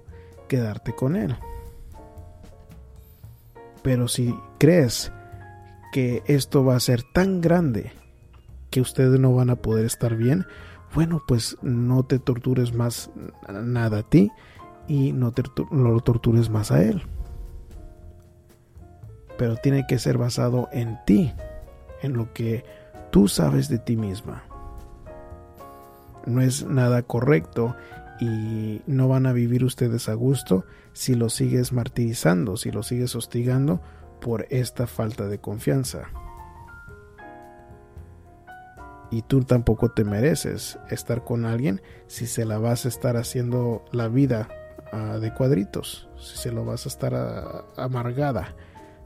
quedarte 0.47 0.93
con 0.93 1.15
él. 1.15 1.35
Pero 3.81 4.07
si 4.07 4.37
crees 4.59 5.11
que 5.95 6.23
esto 6.25 6.65
va 6.65 6.75
a 6.75 6.79
ser 6.81 7.03
tan 7.03 7.39
grande 7.39 7.93
que 8.69 8.81
ustedes 8.81 9.17
no 9.17 9.33
van 9.33 9.49
a 9.49 9.55
poder 9.55 9.85
estar 9.85 10.17
bien, 10.17 10.45
bueno, 10.93 11.23
pues 11.25 11.55
no 11.61 12.03
te 12.03 12.19
tortures 12.19 12.73
más 12.73 13.09
nada 13.47 13.99
a 13.99 14.03
ti 14.03 14.29
y 14.89 15.13
no, 15.13 15.31
te, 15.31 15.43
no 15.71 15.91
lo 15.91 16.01
tortures 16.01 16.49
más 16.49 16.69
a 16.73 16.83
él. 16.83 17.01
Pero 19.37 19.55
tiene 19.55 19.85
que 19.87 19.97
ser 19.97 20.17
basado 20.17 20.67
en 20.73 20.97
ti, 21.05 21.31
en 22.01 22.11
lo 22.11 22.33
que 22.33 22.65
tú 23.09 23.29
sabes 23.29 23.69
de 23.69 23.79
ti 23.79 23.95
misma 23.95 24.43
no 26.25 26.41
es 26.41 26.65
nada 26.65 27.03
correcto 27.03 27.73
y 28.19 28.81
no 28.85 29.07
van 29.07 29.27
a 29.27 29.31
vivir 29.31 29.63
ustedes 29.63 30.09
a 30.09 30.13
gusto 30.13 30.65
si 30.91 31.15
lo 31.15 31.29
sigues 31.29 31.71
martirizando, 31.71 32.57
si 32.57 32.71
lo 32.71 32.83
sigues 32.83 33.15
hostigando 33.15 33.79
por 34.21 34.47
esta 34.49 34.87
falta 34.87 35.27
de 35.27 35.39
confianza. 35.39 36.09
Y 39.11 39.21
tú 39.21 39.43
tampoco 39.43 39.91
te 39.91 40.03
mereces 40.03 40.79
estar 40.89 41.23
con 41.23 41.45
alguien 41.45 41.81
si 42.07 42.25
se 42.27 42.45
la 42.45 42.57
vas 42.57 42.85
a 42.85 42.89
estar 42.89 43.17
haciendo 43.17 43.85
la 43.91 44.07
vida 44.07 44.49
uh, 44.91 45.19
de 45.19 45.33
cuadritos, 45.33 46.09
si 46.17 46.37
se 46.37 46.51
lo 46.51 46.65
vas 46.65 46.85
a 46.85 46.89
estar 46.89 47.13
uh, 47.13 47.79
amargada, 47.79 48.55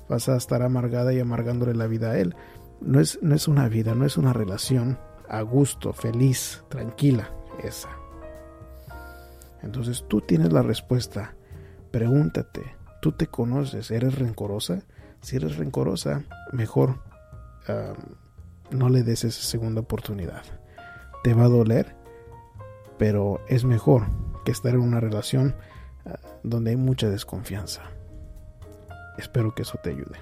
vas 0.07 0.29
a 0.29 0.37
estar 0.37 0.61
amargada 0.61 1.13
y 1.13 1.19
amargándole 1.19 1.73
la 1.75 1.87
vida 1.87 2.11
a 2.11 2.17
él. 2.17 2.35
No 2.81 2.99
es, 2.99 3.19
no 3.21 3.35
es 3.35 3.47
una 3.47 3.67
vida, 3.67 3.93
no 3.93 4.05
es 4.05 4.17
una 4.17 4.33
relación 4.33 4.97
a 5.27 5.41
gusto, 5.41 5.93
feliz, 5.93 6.63
tranquila, 6.69 7.31
esa. 7.63 7.89
Entonces 9.61 10.05
tú 10.07 10.21
tienes 10.21 10.53
la 10.53 10.61
respuesta. 10.61 11.35
Pregúntate, 11.91 12.75
¿tú 13.01 13.11
te 13.11 13.27
conoces? 13.27 13.91
¿Eres 13.91 14.17
rencorosa? 14.17 14.83
Si 15.21 15.35
eres 15.35 15.57
rencorosa, 15.57 16.23
mejor 16.51 16.99
no 18.71 18.89
le 18.89 19.03
des 19.03 19.23
esa 19.23 19.41
segunda 19.41 19.81
oportunidad. 19.81 20.43
Te 21.23 21.33
va 21.33 21.45
a 21.45 21.49
doler, 21.49 21.95
pero 22.97 23.41
es 23.47 23.65
mejor 23.65 24.03
que 24.45 24.51
estar 24.51 24.73
en 24.73 24.81
una 24.81 24.99
relación 24.99 25.55
uh, 26.05 26.11
donde 26.43 26.71
hay 26.71 26.77
mucha 26.77 27.09
desconfianza. 27.09 27.83
Espero 29.17 29.53
que 29.53 29.63
eso 29.63 29.77
te 29.83 29.89
ayude. 29.89 30.17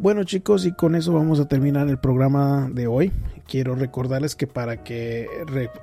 Bueno 0.00 0.22
chicos, 0.22 0.64
y 0.64 0.70
con 0.70 0.94
eso 0.94 1.12
vamos 1.12 1.40
a 1.40 1.48
terminar 1.48 1.88
el 1.88 1.98
programa 1.98 2.70
de 2.72 2.86
hoy. 2.86 3.10
Quiero 3.48 3.74
recordarles 3.74 4.36
que 4.36 4.46
para 4.46 4.80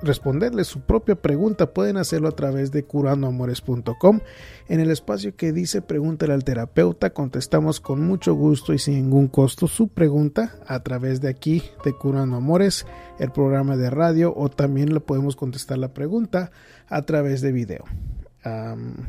responderles 0.00 0.68
su 0.68 0.80
propia 0.80 1.16
pregunta 1.16 1.74
pueden 1.74 1.98
hacerlo 1.98 2.28
a 2.28 2.32
través 2.32 2.72
de 2.72 2.84
curandoamores.com. 2.84 4.20
En 4.68 4.80
el 4.80 4.90
espacio 4.90 5.36
que 5.36 5.52
dice 5.52 5.82
pregúntale 5.82 6.32
al 6.32 6.44
terapeuta, 6.44 7.10
contestamos 7.10 7.78
con 7.78 8.00
mucho 8.06 8.32
gusto 8.32 8.72
y 8.72 8.78
sin 8.78 8.94
ningún 8.94 9.28
costo 9.28 9.66
su 9.66 9.88
pregunta 9.88 10.54
a 10.66 10.80
través 10.80 11.20
de 11.20 11.28
aquí 11.28 11.62
de 11.84 11.92
Curando 11.92 12.36
Amores, 12.36 12.86
el 13.18 13.30
programa 13.32 13.76
de 13.76 13.90
radio, 13.90 14.32
o 14.34 14.48
también 14.48 14.94
le 14.94 15.00
podemos 15.00 15.36
contestar 15.36 15.76
la 15.76 15.92
pregunta 15.92 16.52
a 16.88 17.02
través 17.02 17.42
de 17.42 17.52
video 17.52 17.84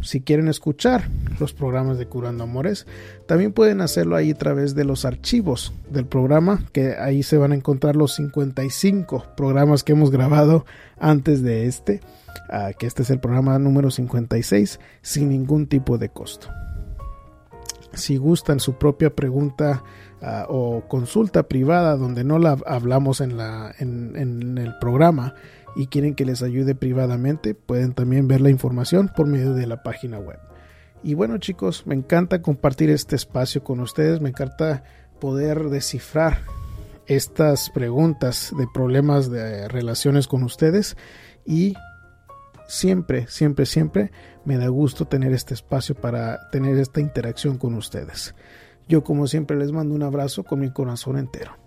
si 0.01 0.21
quieren 0.21 0.47
escuchar 0.47 1.09
los 1.39 1.53
programas 1.53 1.97
de 1.97 2.07
Curando 2.07 2.43
Amores, 2.43 2.87
también 3.27 3.53
pueden 3.53 3.81
hacerlo 3.81 4.15
ahí 4.15 4.31
a 4.31 4.37
través 4.37 4.73
de 4.73 4.83
los 4.83 5.05
archivos 5.05 5.73
del 5.89 6.05
programa, 6.05 6.61
que 6.71 6.95
ahí 6.97 7.23
se 7.23 7.37
van 7.37 7.51
a 7.51 7.55
encontrar 7.55 7.95
los 7.95 8.15
55 8.15 9.25
programas 9.35 9.83
que 9.83 9.91
hemos 9.93 10.11
grabado 10.11 10.65
antes 10.99 11.43
de 11.43 11.67
este, 11.67 12.01
uh, 12.49 12.75
que 12.77 12.87
este 12.87 13.03
es 13.03 13.09
el 13.09 13.19
programa 13.19 13.59
número 13.59 13.91
56, 13.91 14.79
sin 15.01 15.29
ningún 15.29 15.67
tipo 15.67 15.97
de 15.97 16.09
costo. 16.09 16.47
Si 17.93 18.17
gustan 18.17 18.59
su 18.59 18.73
propia 18.73 19.15
pregunta 19.15 19.83
uh, 20.21 20.25
o 20.47 20.87
consulta 20.87 21.43
privada 21.43 21.95
donde 21.95 22.23
no 22.23 22.39
la 22.39 22.57
hablamos 22.65 23.21
en, 23.21 23.37
la, 23.37 23.73
en 23.79 24.57
el 24.57 24.77
programa, 24.79 25.35
y 25.77 25.87
quieren 25.87 26.15
que 26.15 26.25
les 26.25 26.41
ayude 26.41 26.73
privadamente, 26.73 27.53
pueden 27.53 27.93
también 27.93 28.27
ver 28.27 28.41
la 28.41 28.49
información 28.49 29.11
por 29.15 29.27
medio 29.27 29.53
de 29.53 29.67
la 29.67 29.83
página 29.83 30.17
web. 30.17 30.39
Y 31.03 31.13
bueno 31.13 31.37
chicos, 31.37 31.85
me 31.85 31.93
encanta 31.93 32.41
compartir 32.41 32.89
este 32.89 33.15
espacio 33.15 33.63
con 33.63 33.79
ustedes, 33.79 34.19
me 34.19 34.29
encanta 34.29 34.83
poder 35.19 35.69
descifrar 35.69 36.39
estas 37.05 37.69
preguntas 37.69 38.51
de 38.57 38.67
problemas 38.73 39.29
de 39.29 39.67
relaciones 39.67 40.27
con 40.27 40.43
ustedes 40.43 40.97
y 41.45 41.75
siempre, 42.67 43.27
siempre, 43.27 43.67
siempre 43.67 44.11
me 44.45 44.57
da 44.57 44.67
gusto 44.69 45.05
tener 45.05 45.31
este 45.31 45.53
espacio 45.53 45.93
para 45.93 46.49
tener 46.49 46.77
esta 46.77 47.01
interacción 47.01 47.59
con 47.59 47.75
ustedes. 47.75 48.33
Yo 48.87 49.03
como 49.03 49.27
siempre 49.27 49.57
les 49.57 49.71
mando 49.71 49.93
un 49.93 50.03
abrazo 50.03 50.43
con 50.43 50.59
mi 50.59 50.71
corazón 50.71 51.17
entero 51.19 51.66